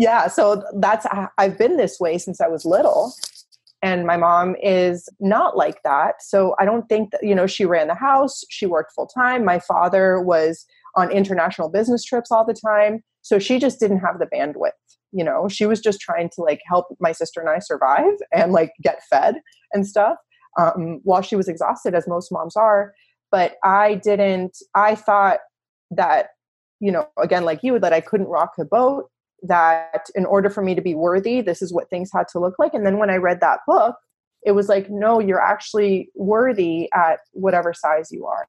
[0.00, 1.06] yeah so that's
[1.38, 3.12] i've been this way since i was little
[3.82, 6.22] and my mom is not like that.
[6.22, 9.44] So i don't think that you know she ran the house she worked full time
[9.44, 14.18] my father was on international business trips all the time so she just didn't have
[14.18, 14.72] the bandwidth
[15.12, 15.48] you know?
[15.48, 19.02] She was just trying to like help my sister and i survive and like get
[19.10, 19.36] fed
[19.72, 20.16] and stuff
[20.58, 22.92] um, while she was exhausted as most moms are.
[23.30, 25.38] But i didn't i thought
[25.92, 26.30] that
[26.80, 29.08] you know again like you would, that i couldn't rock the boat
[29.42, 32.58] that in order for me to be worthy, this is what things had to look
[32.58, 32.74] like.
[32.74, 33.96] And then when I read that book,
[34.44, 38.46] it was like, no, you're actually worthy at whatever size you are.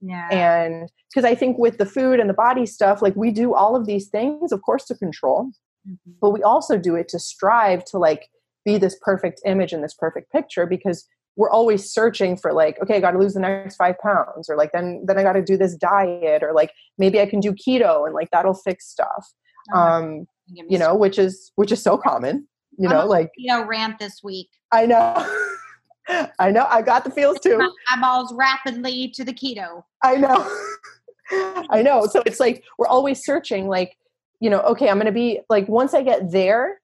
[0.00, 0.28] Yeah.
[0.30, 3.76] And because I think with the food and the body stuff, like we do all
[3.76, 5.50] of these things, of course, to control,
[5.88, 6.12] mm-hmm.
[6.20, 8.28] but we also do it to strive to like
[8.64, 12.96] be this perfect image and this perfect picture because we're always searching for like okay
[12.96, 15.42] i got to lose the next five pounds or like then then i got to
[15.42, 19.32] do this diet or like maybe i can do keto and like that'll fix stuff
[19.74, 22.46] um you know which is which is so common
[22.78, 24.48] you know like you know rant this week.
[24.72, 25.44] I know.
[26.38, 27.60] I know i got the feels too.
[27.90, 29.82] Eyeballs rapidly to the keto.
[30.02, 30.50] I know.
[31.70, 32.06] I know.
[32.06, 33.98] So it's like we're always searching like
[34.40, 36.80] you know okay i'm gonna be like once i get there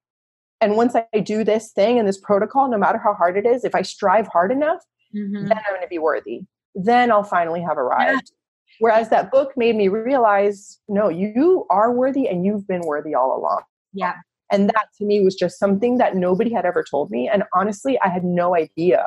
[0.61, 3.65] and once i do this thing and this protocol no matter how hard it is
[3.65, 4.83] if i strive hard enough
[5.15, 5.47] mm-hmm.
[5.47, 6.43] then i'm gonna be worthy.
[6.75, 8.33] Then i'll finally have arrived
[8.81, 13.37] Whereas that book made me realize, no, you are worthy and you've been worthy all
[13.37, 13.63] along.
[13.93, 14.15] Yeah.
[14.51, 17.29] And that to me was just something that nobody had ever told me.
[17.29, 19.07] And honestly, I had no idea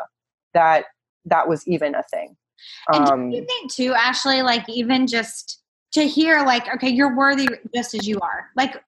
[0.54, 0.86] that
[1.26, 2.36] that was even a thing.
[2.92, 5.62] And um, do you think too, Ashley, like even just
[5.94, 8.84] to hear like okay you're worthy just as you are like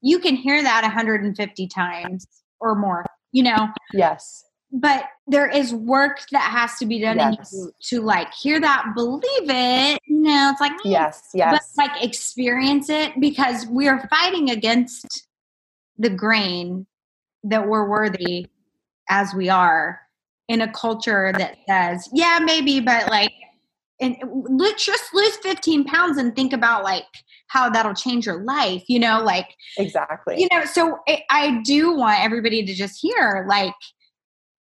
[0.00, 2.26] you can hear that 150 times
[2.60, 7.50] or more you know yes but there is work that has to be done Yes.
[7.52, 12.04] you to like hear that believe it no it's like mm, yes yes but like
[12.04, 15.26] experience it because we are fighting against
[15.96, 16.86] the grain
[17.44, 18.46] that we're worthy
[19.08, 20.00] as we are
[20.48, 23.32] in a culture that says yeah maybe but like
[24.00, 24.16] and
[24.48, 27.04] let's just lose 15 pounds and think about like
[27.48, 31.94] how that'll change your life you know like exactly you know so I, I do
[31.94, 33.74] want everybody to just hear like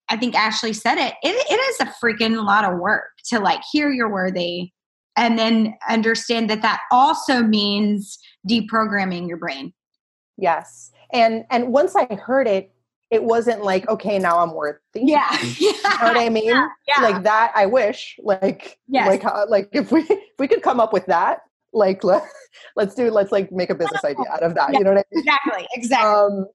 [0.08, 1.14] i think ashley said it.
[1.22, 4.70] it it is a freaking lot of work to like hear you're worthy
[5.16, 9.72] and then understand that that also means deprogramming your brain.
[10.36, 10.92] Yes.
[11.12, 12.72] And and once i heard it
[13.10, 14.80] it wasn't like okay now i'm worthy.
[14.94, 15.30] Yeah.
[15.58, 16.46] You know what i mean?
[16.46, 17.02] Yeah, yeah.
[17.02, 19.08] like that i wish like Yes.
[19.08, 21.38] like how, like if we if we could come up with that
[21.72, 22.22] like let,
[22.76, 25.04] let's do let's like make a business idea out of that you know what i
[25.14, 25.22] mean?
[25.22, 25.66] Exactly.
[25.74, 26.10] Exactly.
[26.10, 26.46] Um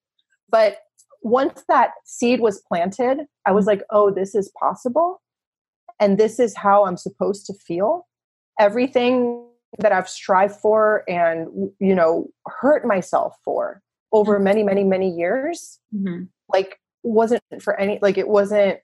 [0.49, 0.77] but
[1.21, 5.21] once that seed was planted i was like oh this is possible.
[5.99, 8.07] And this is how i'm supposed to feel.
[8.59, 9.45] Everything
[9.79, 11.47] that i've strived for and
[11.79, 13.81] you know hurt myself for
[14.11, 16.27] over many many many years Mhm.
[16.49, 18.79] like wasn't for any like it wasn't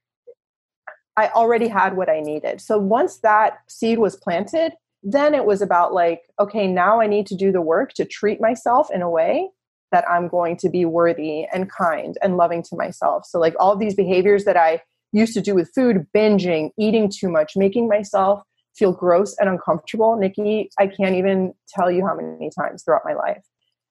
[1.17, 2.62] i already had what i needed.
[2.62, 4.73] So once that seed was planted
[5.04, 8.39] then it was about like okay now i need to do the work to treat
[8.41, 9.50] myself in a way
[9.91, 13.76] that i'm going to be worthy and kind and loving to myself so like all
[13.76, 18.41] these behaviors that i used to do with food binging eating too much making myself
[18.76, 23.13] feel gross and uncomfortable nicki i can't even tell you how many times throughout my
[23.13, 23.43] life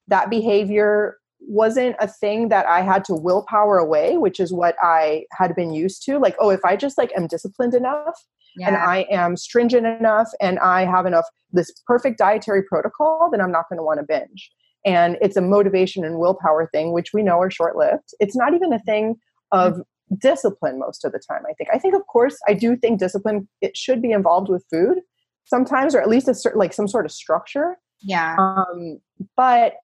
[0.09, 5.25] that behavior wasn't a thing that I had to willpower away, which is what I
[5.33, 6.19] had been used to.
[6.19, 8.19] Like, oh, if I just like am disciplined enough
[8.57, 13.41] yeah and I am stringent enough and I have enough this perfect dietary protocol, then
[13.41, 14.51] I'm not going to want to binge.
[14.87, 18.15] And it's a motivation and willpower thing, which we know are short lived.
[18.21, 19.17] It's not even a thing
[19.53, 19.83] of
[20.19, 21.43] discipline most of the time.
[21.49, 21.69] I think.
[21.73, 25.01] I think, of course, I do think discipline it should be involved with food
[25.45, 27.77] sometimes, or at least a certain like some sort of structure.
[28.01, 29.01] yeah Um,
[29.37, 29.75] but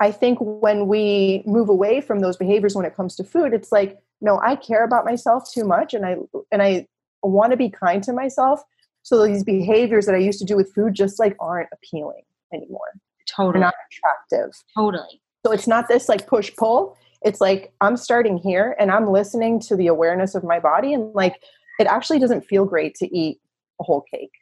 [0.00, 3.70] I think when we move away from those behaviors when it comes to food, it's
[3.70, 6.16] like, no, I care about myself too much and I
[6.50, 6.86] and I
[7.22, 8.62] want to be kind to myself.
[9.02, 12.22] So these behaviors that I used to do with food just like aren't appealing
[12.52, 12.92] anymore.
[13.34, 14.52] Totally not attractive.
[14.76, 16.96] totally So it's not this like push pull.
[17.22, 21.14] It's like I'm starting here and I'm listening to the awareness of my body and
[21.14, 21.36] like
[21.78, 23.38] it actually doesn't feel great to eat
[23.80, 24.32] a whole cake.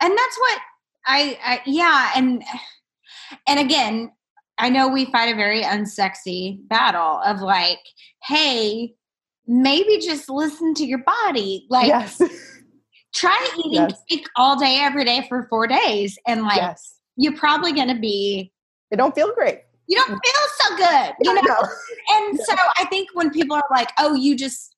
[0.00, 0.58] and that's what
[1.06, 2.42] I, I yeah and
[3.46, 4.10] and again
[4.58, 7.78] i know we fight a very unsexy battle of like
[8.24, 8.94] hey
[9.46, 12.20] maybe just listen to your body like yes.
[13.14, 14.02] try eating Yes.
[14.10, 16.97] cake all day every day for four days and like yes.
[17.18, 18.50] You're probably gonna be
[18.90, 19.58] It don't feel great.
[19.86, 21.68] you don't feel so good you know know.
[22.10, 24.74] and so I think when people are like, "Oh, you just,"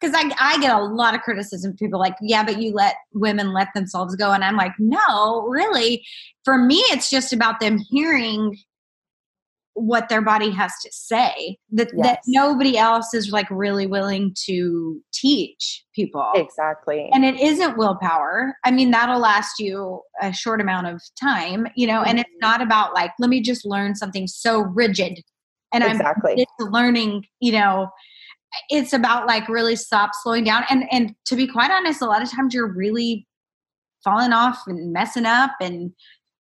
[0.00, 1.76] because I I get a lot of criticism.
[1.78, 6.04] People like, "Yeah, but you let women let themselves go," and I'm like, "No, really."
[6.44, 8.56] For me, it's just about them hearing
[9.74, 15.00] what their body has to say that that nobody else is like really willing to
[15.14, 17.08] teach people Exactly.
[17.12, 21.86] and it isn't willpower i mean that'll last you a short amount of time you
[21.86, 22.40] know and it's Mhm.
[22.42, 25.18] not about like let me just learn something so rigid
[25.72, 26.46] and i'm exactly.
[26.60, 27.88] learning you know
[28.68, 32.22] it's about like really stop slowing down and and to be quite honest a lot
[32.22, 33.26] of times you're really
[34.04, 35.92] falling off and messing up and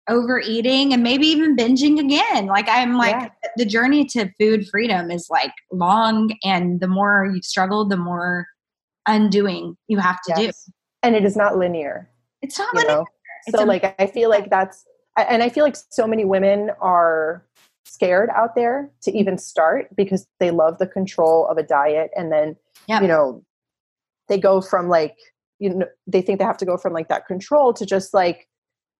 [0.10, 3.30] overeating and maybe even binging again like i'm like Yeah.
[3.58, 8.48] the journey to food freedom is like long and the more you struggle the more
[9.08, 10.52] undoing you have to do
[11.04, 12.10] And it is not linear,
[12.42, 12.98] it's not linear.
[12.98, 13.06] know.
[13.52, 14.84] So like I feel like that's
[15.16, 17.46] and I feel like so many women are
[17.86, 22.32] scared out there to even start because they love the control of a diet and
[22.32, 22.56] then
[22.88, 23.02] Yep.
[23.04, 23.44] you know
[24.28, 25.16] they go from like
[25.60, 28.49] you know they think they have to go from like that control to just like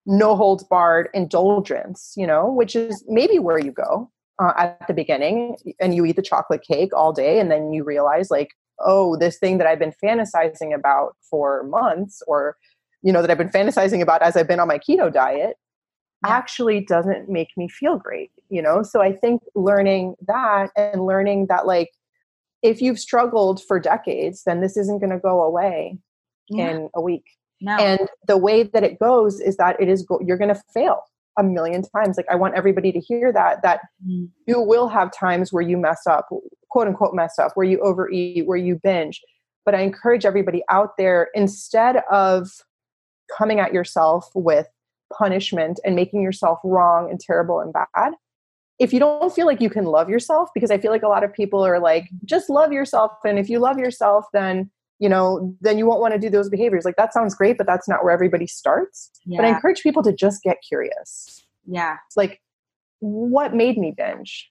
[0.10, 4.10] no holds barred indulgence you know which is maybe where you go
[4.42, 7.84] uh, at the beginning and you eat the chocolate cake all day and then you
[7.84, 12.58] realize like oh this thing that i've been fantasizing about for months or
[13.04, 15.58] you know that i've been fantasizing about as i've been on my keto diet
[16.26, 18.82] actually doesn't make me feel great you know?
[18.82, 21.92] So i think learning that and learning that like
[22.64, 26.00] if you've struggled for decades then this isn't going to go away
[26.50, 27.26] yeah, in a week
[27.62, 27.76] no.
[27.78, 31.02] and the way that it goes is that it is go- you're going to fail
[31.38, 34.30] a million times like i want everybody to hear that that Mm.
[34.48, 36.28] you will have times where you mess up
[36.70, 39.22] quote unquote mess up where you overeat where you binge
[39.66, 42.50] but i encourage everybody out there instead of
[43.38, 44.68] coming at yourself with
[45.18, 48.14] punishment and making yourself wrong and terrible and bad
[48.80, 51.24] if you don't feel like you can love yourself because i feel like a lot
[51.24, 54.70] of people are like just love yourself and if you love yourself then
[55.00, 56.86] you know then you won't want to do those behaviors.
[56.86, 59.10] Like that sounds great but that's not where everybody starts.
[59.26, 59.38] Yeah.
[59.42, 61.46] but i encourage people to just get curious.
[61.66, 61.98] Yeah.
[62.08, 62.42] it's like
[63.00, 64.50] what made me binge?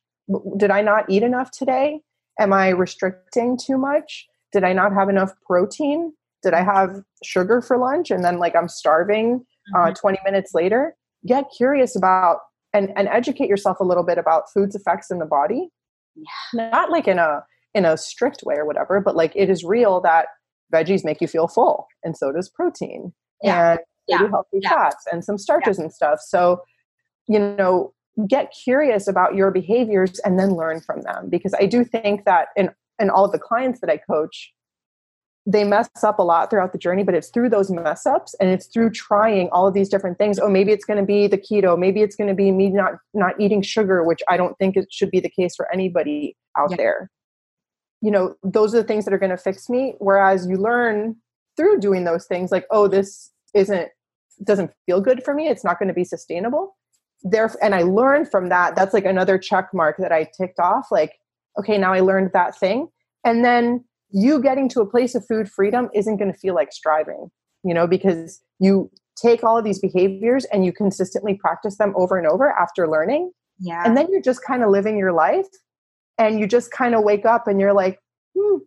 [0.57, 2.01] Did i not eat enough today?
[2.41, 4.27] Am i restricting too much?
[4.53, 6.13] Did i not have enough protein?
[6.43, 9.45] Did i have sugar for lunch and then like i'm starving
[9.77, 10.01] uh, Mhm.
[10.01, 10.97] 20 minutes later?
[11.27, 12.39] Get curious about
[12.73, 15.69] and, and educate yourself a little bit about food's effects in the body.
[16.17, 16.71] Yeah.
[16.73, 20.01] not like in a in a strict way or whatever but like it is real
[20.01, 20.27] that
[20.73, 23.73] veggies make you feel full and so does protein Yeah.
[23.73, 24.29] and Yeah.
[24.29, 24.71] healthy Yeah.
[24.71, 26.63] fats and some starches and stuff so
[27.27, 27.93] you know
[28.27, 32.49] get curious about your behaviors and then learn from them because i do think that
[32.57, 34.53] in in all of the clients that i coach
[35.47, 38.51] they mess up a lot throughout the journey but it's through those mess ups and
[38.51, 41.39] it's through trying all of these different things oh maybe it's going to be the
[41.39, 44.77] keto maybe it's going to be me not not eating sugar which i don't think
[44.77, 46.77] it should be the case for anybody out Yeah.
[46.77, 47.11] there
[48.01, 49.95] you know those are the things that are going to fix me.
[49.99, 51.17] Whereas you learn
[51.57, 53.89] through doing those things like oh this isn't
[54.45, 56.77] doesn't feel good for me it's not going to be sustainable.
[57.25, 60.87] There and i learned from that that's like another check mark that i ticked off
[60.93, 61.15] like
[61.59, 62.89] okay now i learned that thing.
[63.25, 66.73] And then you getting to a place of food freedom isn't going to feel like
[66.73, 67.29] striving
[67.65, 72.17] you know because you take all of these behaviors and you consistently practice them over
[72.17, 73.33] and over after learning.
[73.61, 73.83] Yeah.
[73.85, 75.49] and then you're just kind of living your life
[76.19, 77.99] and you just kind of wake up and you're like
[78.37, 78.59] hmm,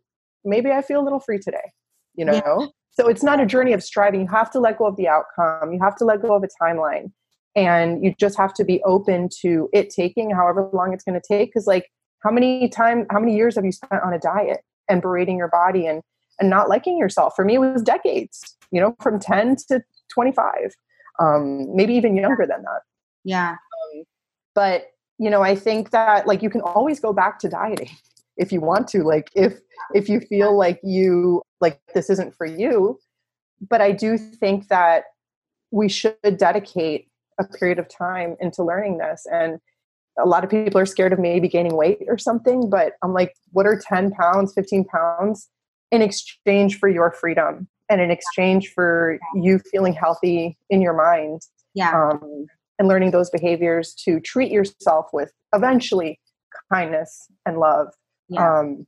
[0.43, 1.71] maybe i feel a little free today
[2.15, 2.33] you know?
[2.33, 2.67] Yeah.
[2.91, 4.21] so it's not a journey of striving.
[4.21, 5.73] You have to let go of the outcome.
[5.73, 7.11] You have to let go of a timeline
[7.55, 11.27] and you just have to be open to it taking however long it's going to
[11.27, 11.91] take because like
[12.23, 15.49] how many time how many years have you spent on a diet and berating your
[15.49, 16.01] body and
[16.39, 17.33] and not liking yourself?
[17.35, 19.81] For me it was decades you know from 10 to
[20.13, 20.73] 25
[21.19, 22.81] um maybe even younger than that.
[23.23, 23.55] Yeah.
[24.55, 24.90] but
[25.21, 27.89] you know i think that like you can always go back to dieting
[28.37, 29.59] if you want to like if
[29.93, 32.97] if you feel like you like this isn't for you.
[33.69, 35.03] But i do think that
[35.69, 37.07] we should dedicate
[37.39, 39.59] a period of time into learning this and
[40.17, 43.33] a lot of people are scared of maybe gaining weight or something but i'm like
[43.51, 45.49] what are 10 pounds 15 pounds
[45.91, 51.41] in exchange for your freedom and in exchange for you feeling healthy in your mind?
[51.73, 52.09] Yeah.
[52.09, 52.47] um,
[52.81, 56.19] and learning those behaviors to treat yourself with eventually
[56.73, 57.89] kindness and love.
[58.27, 58.59] Yeah.
[58.59, 58.87] Um,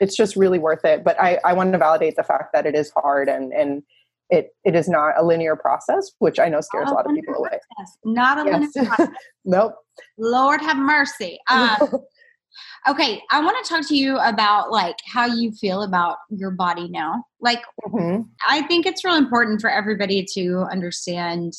[0.00, 1.04] it's just really worth it.
[1.04, 3.84] But I, I want to validate the fact that it is hard and, and
[4.28, 7.34] it, it is not a linear process, which I know scares a lot of people
[7.36, 7.60] away.
[7.78, 7.96] Yes.
[8.04, 8.74] Not a Yes.
[8.74, 9.14] linear process.
[9.44, 9.74] nope.
[10.18, 11.38] Lord have mercy.
[11.48, 11.76] Um,
[12.88, 16.88] okay, I want to talk to you about like how you feel about your body
[16.88, 17.22] now.
[17.40, 18.24] Like, Mhm.
[18.48, 21.52] I think it's real important for everybody to understand.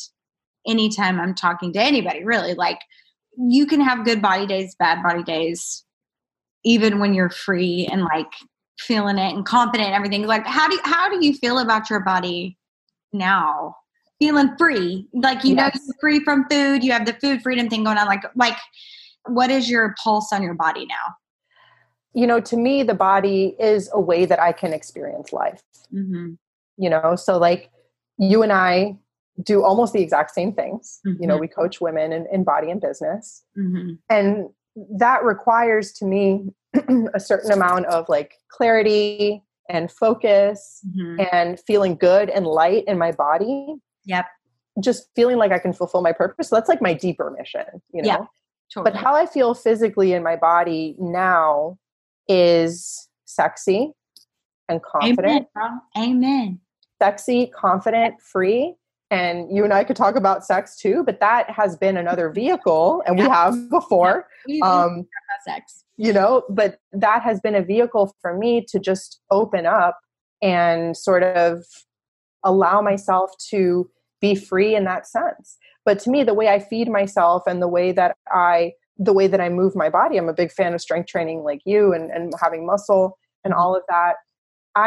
[0.69, 2.79] Anytime I'm talking to anybody, really, like
[3.37, 5.83] you can have good body days, bad body days,
[6.63, 8.31] even when you're free and like
[8.79, 10.25] feeling it and confident and everything.
[10.25, 12.57] Like, how do you, how do you feel about your body
[13.13, 13.75] now?
[14.19, 16.83] Feeling free, like you know, you're free from food.
[16.83, 18.05] You have the food freedom thing going on.
[18.05, 18.57] Like, like,
[19.25, 21.15] what is your pulse on your body now?
[22.13, 25.61] You know, to me, the body is a way that I can experience life.
[25.93, 26.33] Mm-hmm.
[26.77, 27.69] You know, so like
[28.17, 28.97] you and I
[29.43, 30.99] do almost the exact same things.
[31.05, 31.41] You know, Mhm.
[31.41, 33.43] we coach women in, in body and business.
[33.57, 33.93] Mm-hmm.
[34.09, 34.49] and
[34.97, 36.49] that requires to me
[37.13, 41.21] a certain amount of like clarity and focus Mm-hmm.
[41.31, 43.75] and feeling good and light in my body
[44.05, 44.25] Yep.
[44.81, 48.01] just feeling like i can fulfill my purpose so that's like my deeper mission you
[48.03, 48.17] know Yeah,
[48.73, 48.91] Totally.
[48.91, 51.77] but how i feel physically in my body now
[52.29, 53.91] is sexy
[54.69, 56.03] and confident Amen, bro.
[56.03, 56.59] Amen.
[57.01, 58.75] sexy, confident, free.
[59.11, 63.01] And you and I could talk about sex too, but that has been another vehicle,
[63.05, 64.27] and we have before.
[64.47, 65.07] We Um,
[65.45, 65.83] sex.
[65.97, 69.99] you know, but that has been a vehicle for me to just open up
[70.41, 71.65] and sort of
[72.43, 73.89] allow myself to
[74.21, 75.57] be free in that sense.
[75.85, 79.27] But to me, the way I feed myself and the way that I the way
[79.27, 82.11] that I move my body, I'm a big fan of strength training like you and,
[82.11, 84.15] and having muscle and all of that.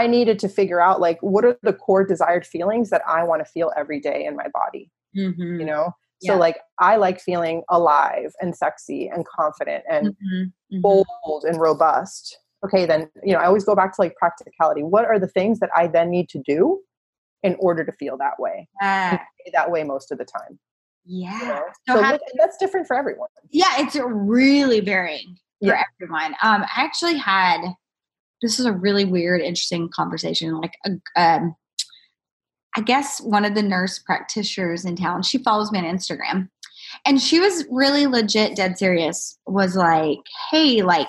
[0.01, 3.41] I needed to figure out like what are the core desired feelings that I want
[3.45, 5.61] to feel every day in my body, Mm-hmm.
[5.61, 5.93] you know?
[6.21, 6.33] Yeah.
[6.35, 10.81] So like I like feeling alive and sexy and confident and Mm-hmm.
[10.81, 12.39] bold and robust.
[12.65, 14.83] Okay, then you know I always go back to like practicality.
[14.95, 16.81] What are the things that I then need to do
[17.43, 18.69] in order to feel that way?
[18.81, 20.59] That way most of the time.
[21.05, 21.41] Yeah.
[21.41, 21.63] You know?
[21.89, 23.29] So So, have- that's different for everyone.
[23.51, 23.97] yeah, it's
[24.37, 25.83] really varying for Yeah.
[26.01, 26.33] everyone.
[26.43, 27.59] Um, I actually had
[28.43, 30.61] this is a really weird, interesting conversation.
[30.61, 30.75] Like,
[31.17, 31.55] um,
[32.77, 36.49] I guess one of the nurse practitioners in town, she follows me on Instagram.
[37.07, 40.19] And she was really legit, dead serious, was like,
[40.51, 41.09] hey, like,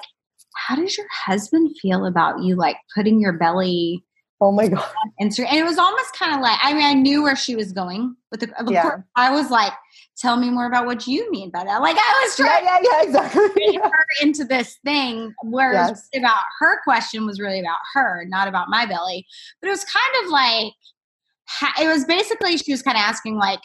[0.55, 4.03] how does your husband feel about you like putting your belly
[4.43, 4.83] Oh my god.
[5.21, 5.47] Instagram?
[5.49, 8.13] And it was almost kind of like, I mean, I knew where she was going,
[8.29, 8.81] but the, of Yeah.
[8.81, 9.71] course, I was like,
[10.17, 11.81] tell me more about what you mean by that.
[11.81, 13.47] Like I was trying yeah, yeah, exactly.
[13.47, 16.09] to bring her into this thing where Yes.
[16.13, 19.25] about her question was really about her, not about my belly.
[19.61, 20.73] But it was kind of like
[21.79, 23.61] it was basically she was kind of asking like,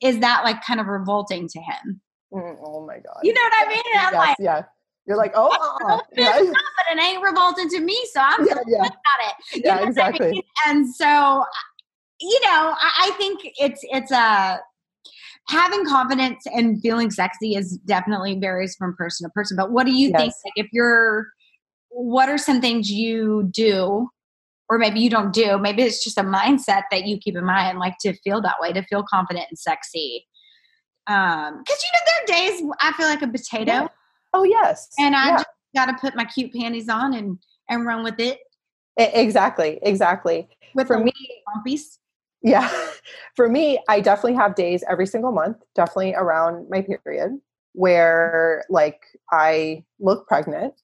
[0.00, 2.00] is that like kind of revolting to him?
[2.32, 3.20] Mm, oh my god.
[3.22, 3.82] You know what I mean?
[3.94, 4.62] And I'm yes, like, yeah.
[5.10, 5.48] You're like, oh,
[5.84, 5.98] uh-uh.
[6.16, 9.56] yeah, but it ain't revolting to me, so I'm yeah, yeah, about it.
[9.56, 10.30] You yeah, know what I exactly.
[10.30, 10.42] mean?
[10.68, 11.44] And so,
[12.20, 14.60] you know, I, I think it's it's a
[15.48, 19.56] having confidence and feeling sexy is definitely varies from person to person.
[19.56, 20.32] But what do you think?
[20.44, 21.26] Like, if you're,
[21.88, 24.08] what are some things you do,
[24.68, 25.58] or maybe you don't do?
[25.58, 28.72] Maybe it's just a mindset that you keep in mind, like to feel that way,
[28.72, 30.28] to feel confident and sexy.
[31.08, 33.88] Um, because you know there are days I feel like a potato, Yeah.
[34.32, 34.88] Oh yes.
[34.98, 35.36] and I yeah.
[35.36, 38.40] just got to put my cute panties on and and run with it
[38.96, 40.48] exactly, exactly.
[40.74, 41.12] with For me,
[41.48, 41.98] bumpies.
[42.42, 42.70] yeah.
[43.36, 47.38] For me, I definitely have days every single month, definitely around my period,
[47.72, 49.00] where like
[49.30, 50.74] I look pregnant.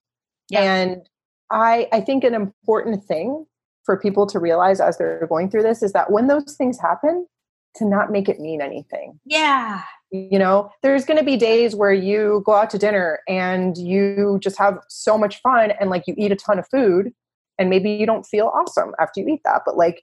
[0.49, 0.63] Yeah.
[0.63, 1.09] And
[1.51, 3.47] I I think an important thing
[3.85, 7.27] for people to realize as they're going through this is that when those things happen,
[7.77, 9.21] to not make it mean anything.
[9.25, 9.83] Yeah.
[10.11, 14.39] You know there's going to be days where you go out to dinner and you
[14.41, 17.13] just have so much fun and like you eat a ton of food
[17.59, 20.03] and maybe you don't feel awesome after you eat that but like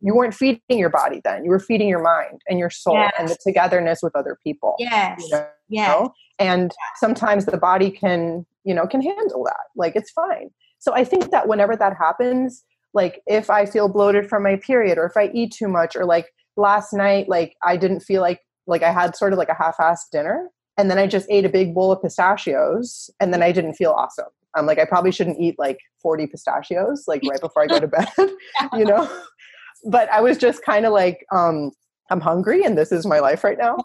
[0.00, 3.28] you weren't feeding your body then you were feeding your mind and your soul and
[3.28, 5.22] the togetherness with other people Yes.
[5.22, 5.46] you know?
[5.68, 6.10] Yes.
[6.38, 11.04] and sometimes the body can you know can handle that like it's fine so i
[11.04, 15.16] think that whenever that happens like if i feel bloated from my period or if
[15.16, 16.26] i eat too much or like
[16.56, 20.10] last night like i didn't feel like like i had sort of like a half-assed
[20.12, 23.74] dinner and then i just ate a big bowl of pistachios and then i didn't
[23.74, 24.26] feel awesome.
[24.56, 27.88] I'm like i probably shouldn't eat like 40 pistachios like right before i go to
[27.88, 28.08] bed
[28.74, 29.10] you know?
[29.86, 31.72] But i was just kind of like um
[32.10, 33.76] i'm hungry and this is my life right now.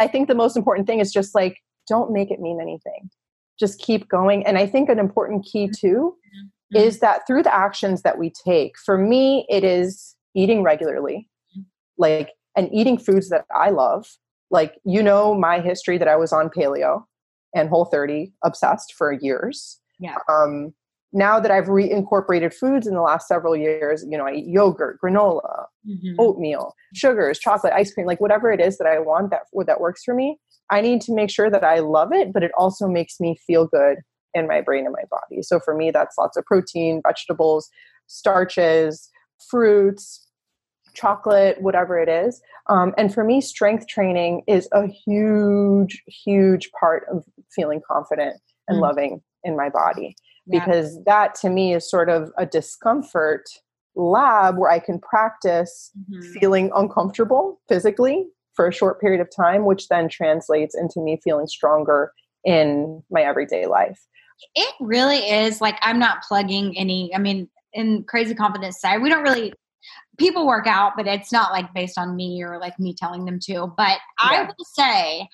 [0.00, 3.10] I think the most important thing is just like don't make it mean anything.
[3.58, 4.46] Just keep going.
[4.46, 5.86] And i think an important key mm-hmm.
[5.86, 6.16] too
[6.74, 6.82] mm-hmm.
[6.82, 11.28] is that through the actions that we take for me it is eating regularly.
[11.52, 11.62] Mm-hmm.
[11.98, 14.06] Like and eating foods that i love
[14.50, 17.04] like you know my history that i was on paleo
[17.54, 20.16] and whole 30 obsessed for years Yeah.
[20.28, 20.72] um
[21.12, 24.98] now that i've reincorporated foods in the last several years you know i eat yogurt
[25.02, 26.16] granola Mhm.
[26.18, 30.02] oatmeal, sugars, chocolate, ice cream, like whatever it is that I want that that works
[30.04, 30.38] for me.
[30.68, 33.66] I need to make sure that I love it, but it also makes me feel
[33.66, 33.96] good
[34.34, 35.40] in my brain and my body.
[35.42, 37.70] So for me, that's lots of protein, vegetables,
[38.06, 39.08] starches,
[39.48, 40.26] fruits,
[40.94, 42.40] chocolate, whatever it is.
[42.68, 47.24] Um, and for me, strength training is a huge, huge part of
[47.54, 48.82] feeling confident and Mm.
[48.82, 50.14] loving in my body
[50.46, 50.60] Yeah.
[50.60, 53.44] because that to me is sort of a discomfort
[53.96, 56.22] lab where I can practice Mhm.
[56.40, 61.46] feeling uncomfortable physically for a short period of time, which then translates into me feeling
[61.46, 62.12] stronger
[62.44, 64.00] in my everyday life.
[64.54, 67.14] It really is like I'm not plugging any.
[67.14, 69.52] I mean, in crazy confidence side, we don't really
[70.20, 73.40] people work out, but it's not like based on me or like me telling them
[73.40, 73.72] to.
[73.76, 74.46] But I Yeah.
[74.56, 75.28] will say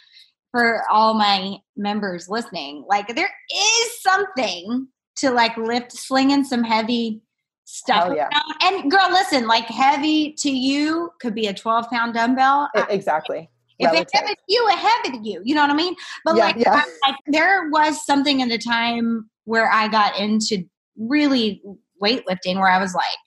[0.52, 7.20] for all my members listening, like there is something to like lift, slinging some heavy
[7.64, 8.12] stuff.
[8.14, 8.28] Yeah.
[8.62, 12.70] And girl, listen, like heavy to you could be a 12 pound dumbbell.
[12.74, 13.50] I- exactly.
[13.78, 14.02] if Relative.
[14.04, 15.42] it's heavy to you, it's heavy to you.
[15.44, 15.94] You know what I mean?
[16.24, 16.72] But Yeah, like, yeah.
[16.72, 20.64] I'm like, there was something in the time where I got into
[20.96, 21.60] really
[22.02, 23.18] weightlifting where I was like,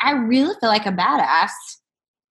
[0.00, 1.50] I really feel like a badass.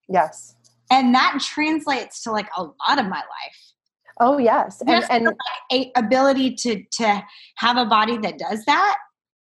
[0.08, 0.54] Yes.
[0.90, 3.72] And that translates to like a lot of my life.
[4.20, 4.80] Oh yes.
[4.80, 5.36] And Just and like,
[5.72, 7.22] a ability to to
[7.56, 8.96] have a body that does that.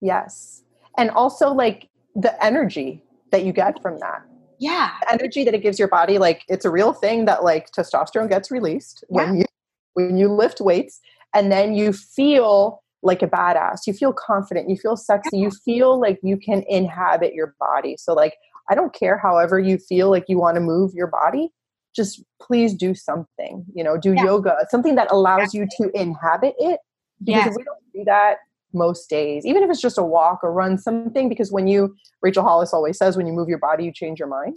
[0.02, 0.64] yes.
[0.98, 3.02] And also like the energy
[3.32, 4.22] that you get from that.
[4.60, 4.92] Yeah.
[5.02, 8.30] The energy that it gives your body, like it's a real thing that like testosterone
[8.30, 9.46] gets released when you
[9.94, 11.00] when you lift weights
[11.34, 13.82] and then you feel like a badass.
[13.88, 17.96] You feel confident, you feel sexy, you feel like you can inhabit your body.
[17.98, 18.36] So like
[18.70, 21.50] I don't care however you feel like you want to move your body,
[21.96, 23.66] just please do something.
[23.74, 24.26] You know, do Yeah.
[24.26, 26.80] yoga, something that allows you to inhabit it.
[27.24, 28.38] Because if we don't do that
[28.74, 32.44] most days, even if it's just a walk or run, something, because when you, Rachel
[32.44, 34.56] Hollis always says, when you move your body, you change your mind.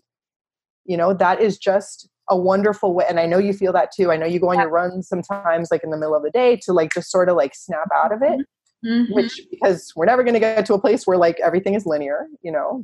[0.84, 3.04] You know, that is just a wonderful way.
[3.08, 4.10] And I know you feel that too.
[4.10, 6.56] I know you go on your runs sometimes, like in the middle of the day,
[6.64, 8.46] to like just sort of like snap out of it,
[8.84, 9.14] Mhm.
[9.14, 12.26] which because we're never going to get to a place where like everything is linear,
[12.42, 12.82] you know.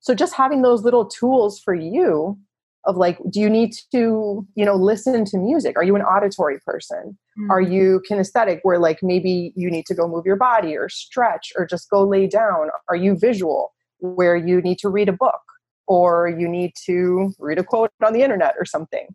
[0.00, 2.38] so just having those little tools for you
[2.86, 6.58] of like do you need to you know listen to music are you an auditory
[6.66, 7.50] person mm-hmm.
[7.50, 11.52] are you kinesthetic where like maybe you need to go move your body or stretch
[11.56, 15.40] or just go lay down are you visual where you need to read a book
[15.86, 19.08] or you need to read a quote on the internet or something.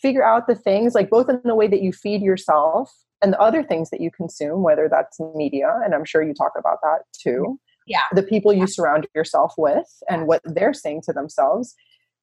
[0.00, 3.40] Figure out the things like both in the way that you feed yourself and the
[3.40, 7.00] other things that you consume whether that's media and i'm sure you talk about that
[7.18, 7.58] too.
[7.86, 8.02] Yeah.
[8.12, 11.74] The people you surround yourself with and what they're saying to themselves.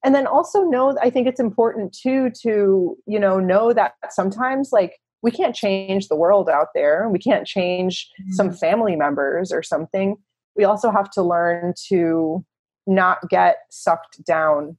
[0.04, 4.70] And then also know i think it's important too to you know know that sometimes
[4.72, 7.08] like we can't change the world out there.
[7.08, 8.32] We can't change mm-hmm.
[8.32, 10.16] some family members or something.
[10.54, 12.44] We also have to learn to
[12.86, 14.76] not get sucked down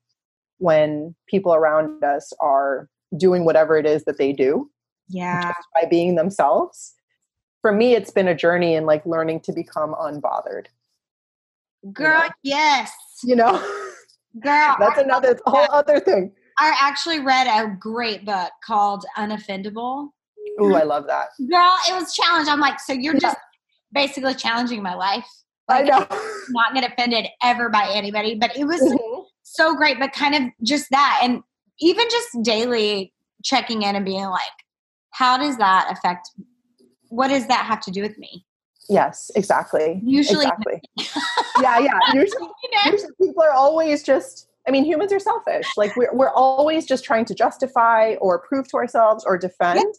[0.57, 4.69] when people around us are doing whatever it is that they do
[5.09, 6.93] yeah by being themselves
[7.61, 10.67] for me it's been a journey in like learning to become unbothered
[11.93, 12.33] girl you know?
[12.43, 12.91] yes
[13.23, 13.81] you know
[14.41, 16.31] Girl, that's another whole other thing.
[16.57, 20.09] I actually read a great book called Unoffendable.
[20.61, 21.29] Ooh, I love that.
[21.49, 22.47] Girl, it was challenge.
[22.47, 23.19] I'm like, so you're yeah.
[23.19, 23.37] just
[23.91, 25.27] basically challenging my life.
[25.67, 26.07] Like, I know.
[26.49, 29.21] Not get offended ever by anybody, but it was mm-hmm.
[29.43, 29.99] so great.
[29.99, 31.41] But kind of just that, and
[31.79, 33.13] even just daily
[33.43, 34.41] checking in and being like,
[35.11, 36.29] how does that affect?
[37.09, 38.45] What does that have to do with me?
[38.89, 39.99] Yes, exactly.
[40.03, 40.81] Usually, exactly.
[41.61, 41.99] yeah, yeah.
[42.13, 42.47] Usually,
[42.85, 44.49] usually, people are always just.
[44.67, 45.67] I mean, humans are selfish.
[45.77, 49.93] Like we're we're always just trying to justify or prove to ourselves or defend.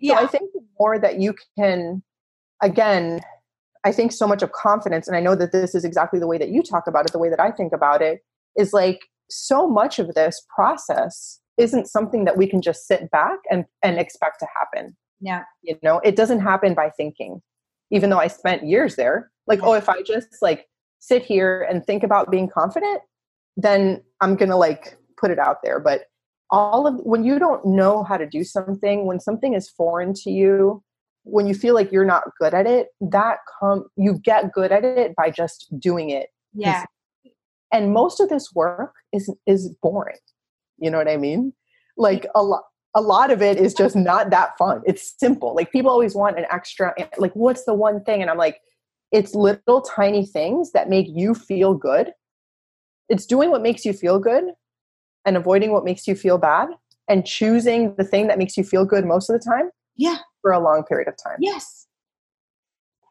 [0.00, 0.18] Yeah.
[0.18, 2.02] So I think the more that you can,
[2.60, 3.20] again,
[3.84, 6.38] I think so much of confidence, and I know that this is exactly the way
[6.38, 8.20] that you talk about it, the way that I think about it,
[8.56, 9.00] is like
[9.30, 13.98] so much of this process isn't something that we can just sit back and and
[13.98, 14.96] expect to happen.
[15.20, 15.42] Yeah.
[15.62, 17.42] You know, it doesn't happen by thinking
[17.90, 19.30] even though I spent years there.
[19.46, 20.66] Like, oh, if I just like
[20.98, 23.00] sit here and think about being confident,
[23.56, 25.80] then I'm going to like put it out there.
[25.80, 26.02] But
[26.50, 30.30] all of when you don't know how to do something, when something is foreign to
[30.30, 30.82] you,
[31.30, 34.84] when you feel like you're not good at it, that come you get good at
[34.84, 36.28] it by just doing it.
[36.54, 36.84] Yeah.
[37.72, 40.16] And most of this work is is boring.
[40.78, 41.52] You know what I mean?
[41.96, 42.62] Like a lot
[42.94, 44.82] a lot of it is just not that fun.
[44.86, 45.54] It's simple.
[45.54, 48.22] Like people always want an extra, like, what's the one thing?
[48.22, 48.60] And I'm like,
[49.12, 52.12] it's little tiny things that make you feel good.
[53.08, 54.44] It's doing what makes you feel good
[55.24, 56.70] and avoiding what makes you feel bad
[57.08, 59.70] and choosing the thing that makes you feel good most of the time.
[59.96, 60.18] Yeah.
[60.48, 61.36] For a long period of time.
[61.40, 61.88] Yes.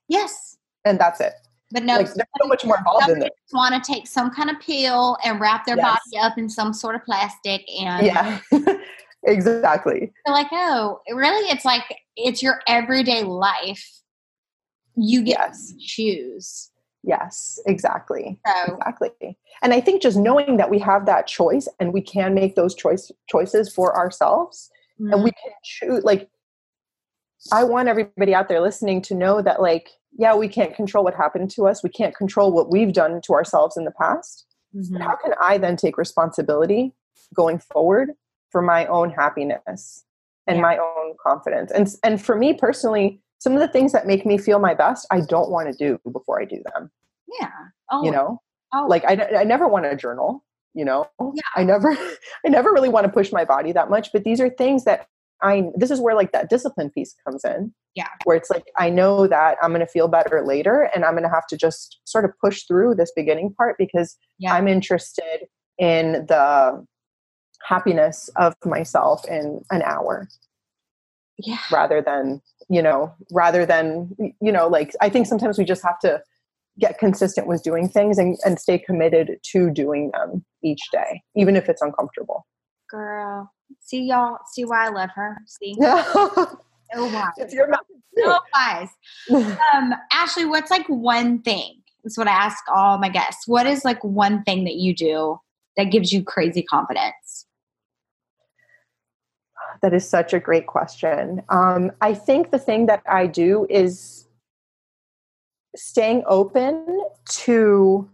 [0.08, 0.58] Yes.
[0.86, 1.34] And that's it.
[1.70, 3.32] But no, like, there's so much more involved in it.
[3.54, 5.86] Want to take some kind of pill and wrap their yes.
[5.86, 8.40] body up in some sort of plastic and yeah,
[9.24, 10.12] exactly.
[10.26, 11.48] They're like, oh, really?
[11.52, 11.84] It's like
[12.16, 13.88] it's your everyday life.
[14.96, 15.74] You get yes.
[15.74, 16.72] to choose.
[17.04, 18.40] Yes, exactly.
[18.48, 19.38] So, exactly.
[19.62, 22.74] And I think just knowing that we have that choice and we can make those
[22.74, 25.14] choice choices for ourselves mm-hmm.
[25.14, 26.30] and we can choose like
[27.52, 31.14] I want everybody out there listening to know that like yeah, we can't control what
[31.14, 31.84] happened to us.
[31.84, 34.46] We can't control what we've done to ourselves in the past.
[34.76, 34.98] Mm-hmm.
[34.98, 36.94] How can I then take responsibility
[37.36, 38.12] going forward
[38.52, 40.04] for my own happiness
[40.48, 40.62] and yeah.
[40.62, 41.72] my own confidence.
[41.72, 45.06] And and for me personally, some of the things that make me feel my best,
[45.12, 46.92] I don't want to do before I do them.
[47.40, 47.52] Yeah.
[47.92, 48.04] Oh.
[48.04, 48.42] You know,
[48.74, 48.88] oh.
[48.88, 50.44] like I, I never want to journal.
[50.74, 51.42] You know, yeah.
[51.56, 51.92] I never
[52.46, 54.12] I never really want to push my body that much.
[54.12, 55.08] But these are things that
[55.42, 55.70] I.
[55.76, 57.74] This is where like that discipline piece comes in.
[57.96, 58.10] Yeah.
[58.26, 61.24] Where it's like I know that I'm going to feel better later, and I'm going
[61.24, 64.54] to have to just sort of push through this beginning part because yeah.
[64.54, 66.86] I'm interested in the
[67.68, 70.28] happiness of myself in an hour
[71.40, 74.10] yeah rather than you know rather than
[74.42, 76.22] you know like i think sometimes we just have to
[76.80, 81.56] get consistent with doing things and, and stay committed to doing them each day even
[81.56, 82.46] if it's uncomfortable
[82.90, 85.76] girl see y'all see why i love her see?
[86.96, 87.34] So wise.
[87.36, 87.68] It's your
[88.18, 88.90] so wise.
[89.30, 93.84] Um ashley what's like one thing that's what i ask all my guests what is
[93.84, 95.38] like one thing that you do
[95.78, 97.46] that gives you crazy confidence?
[99.82, 101.44] That is such a great question.
[101.50, 104.28] Um, I think the thing that I do is
[105.76, 108.10] staying open to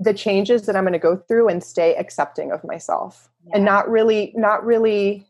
[0.00, 3.56] the changes that I'm going to go through and stay accepting of myself yeah.
[3.56, 5.26] and not really, not really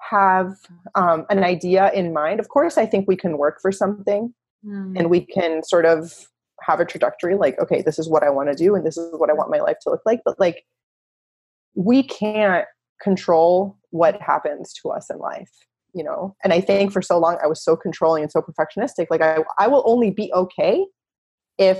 [0.00, 0.56] have
[0.94, 2.40] um, an idea in mind.
[2.40, 4.32] Of course, I think we can work for something
[4.64, 4.98] mm.
[4.98, 6.28] and we can sort of
[6.62, 9.12] have a trajectory like, okay, this is what I want to do and this is
[9.18, 10.20] what I want my life to look like.
[10.24, 10.64] But like,
[11.74, 12.66] we can't
[13.02, 15.50] control what happens to us in life
[15.96, 19.06] you know and i think for so long i was so controlling and so perfectionistic
[19.10, 20.84] like i, I will only be okay
[21.58, 21.78] if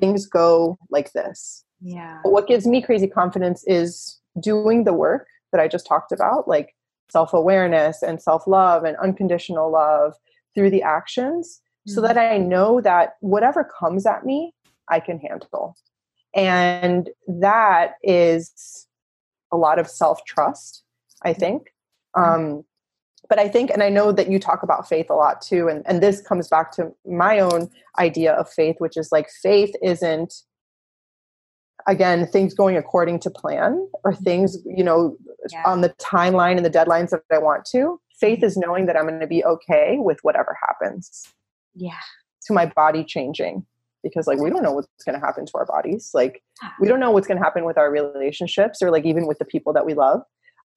[0.00, 1.64] things go like this.
[1.80, 2.20] Yeah.
[2.22, 6.48] But what gives me crazy confidence is doing the work that I just talked about,
[6.48, 6.74] like
[7.10, 10.14] self awareness and self love and unconditional love
[10.54, 11.94] through the actions, mm-hmm.
[11.94, 14.54] so that I know that whatever comes at me,
[14.88, 15.76] I can handle.
[16.34, 18.86] And that is
[19.52, 20.82] a lot of self trust,
[21.22, 21.68] I think.
[22.14, 22.64] Um,
[23.28, 25.82] but I think, and I know that you talk about faith a lot too, and,
[25.86, 30.34] and this comes back to my own idea of faith, which is like faith isn't,
[31.86, 34.24] again, things going according to plan or mm-hmm.
[34.24, 35.16] things, you know,
[35.52, 35.62] yeah.
[35.66, 38.00] on the timeline and the deadlines that I want to.
[38.18, 38.46] Faith mm-hmm.
[38.46, 41.28] is knowing that I'm going to be okay with whatever happens.
[41.74, 42.00] Yeah.
[42.46, 43.66] To my body changing
[44.02, 46.72] because like we don't know what's going to happen to our bodies like ah.
[46.80, 49.44] we don't know what's going to happen with our relationships or like even with the
[49.44, 50.22] people that we love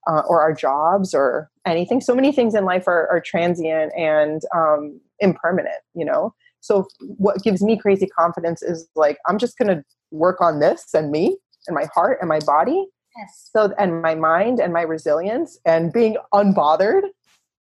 [0.10, 2.02] uh, or our jobs or anything.
[2.02, 6.34] So many things in life are, are transient and um, impermanent you know?
[6.62, 10.93] So what gives me crazy confidence is like i'm just going to work on this
[10.93, 11.38] and me
[11.68, 12.86] and my heart and my body.
[13.18, 13.49] Yes.
[13.52, 17.02] so and my mind and my resilience and being unbothered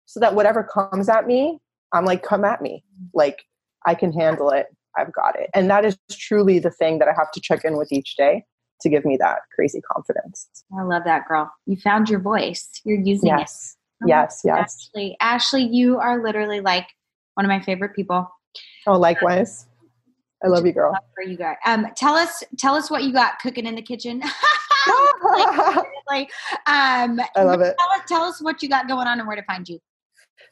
[0.07, 1.59] so that whatever comes at me
[1.93, 2.85] i'm like come at me.
[3.15, 3.43] Like
[3.87, 4.67] i can handle it.
[4.97, 5.51] I've got it.
[5.55, 8.45] And that is truly the thing that I have to check in with each day
[8.83, 10.49] to give me that crazy confidence.
[10.77, 11.53] I love that girl.
[11.67, 12.69] You found your voice.
[12.85, 13.77] You're using yes.
[14.03, 14.09] it.
[14.09, 14.89] Yes, yes.
[14.89, 16.87] Ashley, Ashley, you are literally like
[17.35, 18.31] one of my favorite people.
[18.87, 19.67] Oh, likewise.
[20.43, 20.97] I love you, girl.
[21.15, 21.57] For you guys.
[21.67, 24.21] Um, tell us, tell us what you got cooking in the kitchen.
[26.09, 26.31] like,
[26.67, 27.77] um, I love it.
[27.79, 29.79] Tell us, tell us what you got going on and where to find you.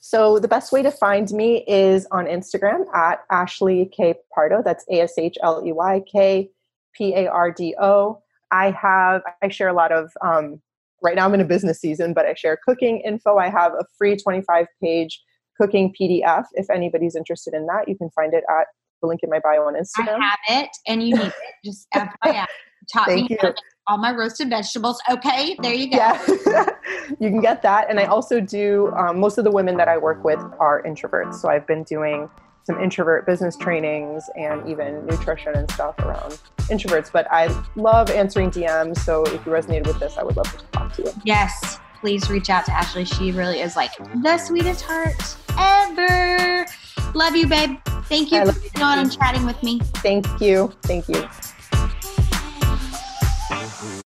[0.00, 4.62] So the best way to find me is on Instagram at Ashley K Pardo.
[4.62, 6.50] That's A S H L E Y K
[6.98, 8.20] P A R D O.
[8.50, 10.60] I have I share a lot of um,
[11.02, 13.38] right now I'm in a business season, but I share cooking info.
[13.38, 15.22] I have a free 25 page
[15.60, 16.44] cooking PDF.
[16.54, 18.66] If anybody's interested in that, you can find it at
[19.00, 20.18] the link in my bio on Instagram.
[20.20, 21.32] I have it, and you need it.
[21.64, 22.46] Just FYI.
[22.92, 23.54] Taught Thank me you.
[23.86, 24.98] all my roasted vegetables.
[25.10, 25.96] Okay, there you go.
[25.96, 26.70] Yeah.
[27.20, 27.90] you can get that.
[27.90, 31.34] And I also do, um, most of the women that I work with are introverts.
[31.34, 32.30] So I've been doing
[32.68, 36.38] some introvert business trainings and even nutrition and stuff around
[36.68, 37.10] introverts.
[37.10, 38.98] But I love answering DMs.
[38.98, 41.12] So if you resonated with this, I would love to talk to you.
[41.24, 43.06] Yes, please reach out to Ashley.
[43.06, 43.92] She really is like
[44.22, 46.66] the sweetest heart ever.
[47.14, 47.78] Love you, babe.
[48.04, 49.80] Thank you I for coming on and chatting with me.
[50.02, 50.70] Thank you.
[50.82, 51.26] Thank you.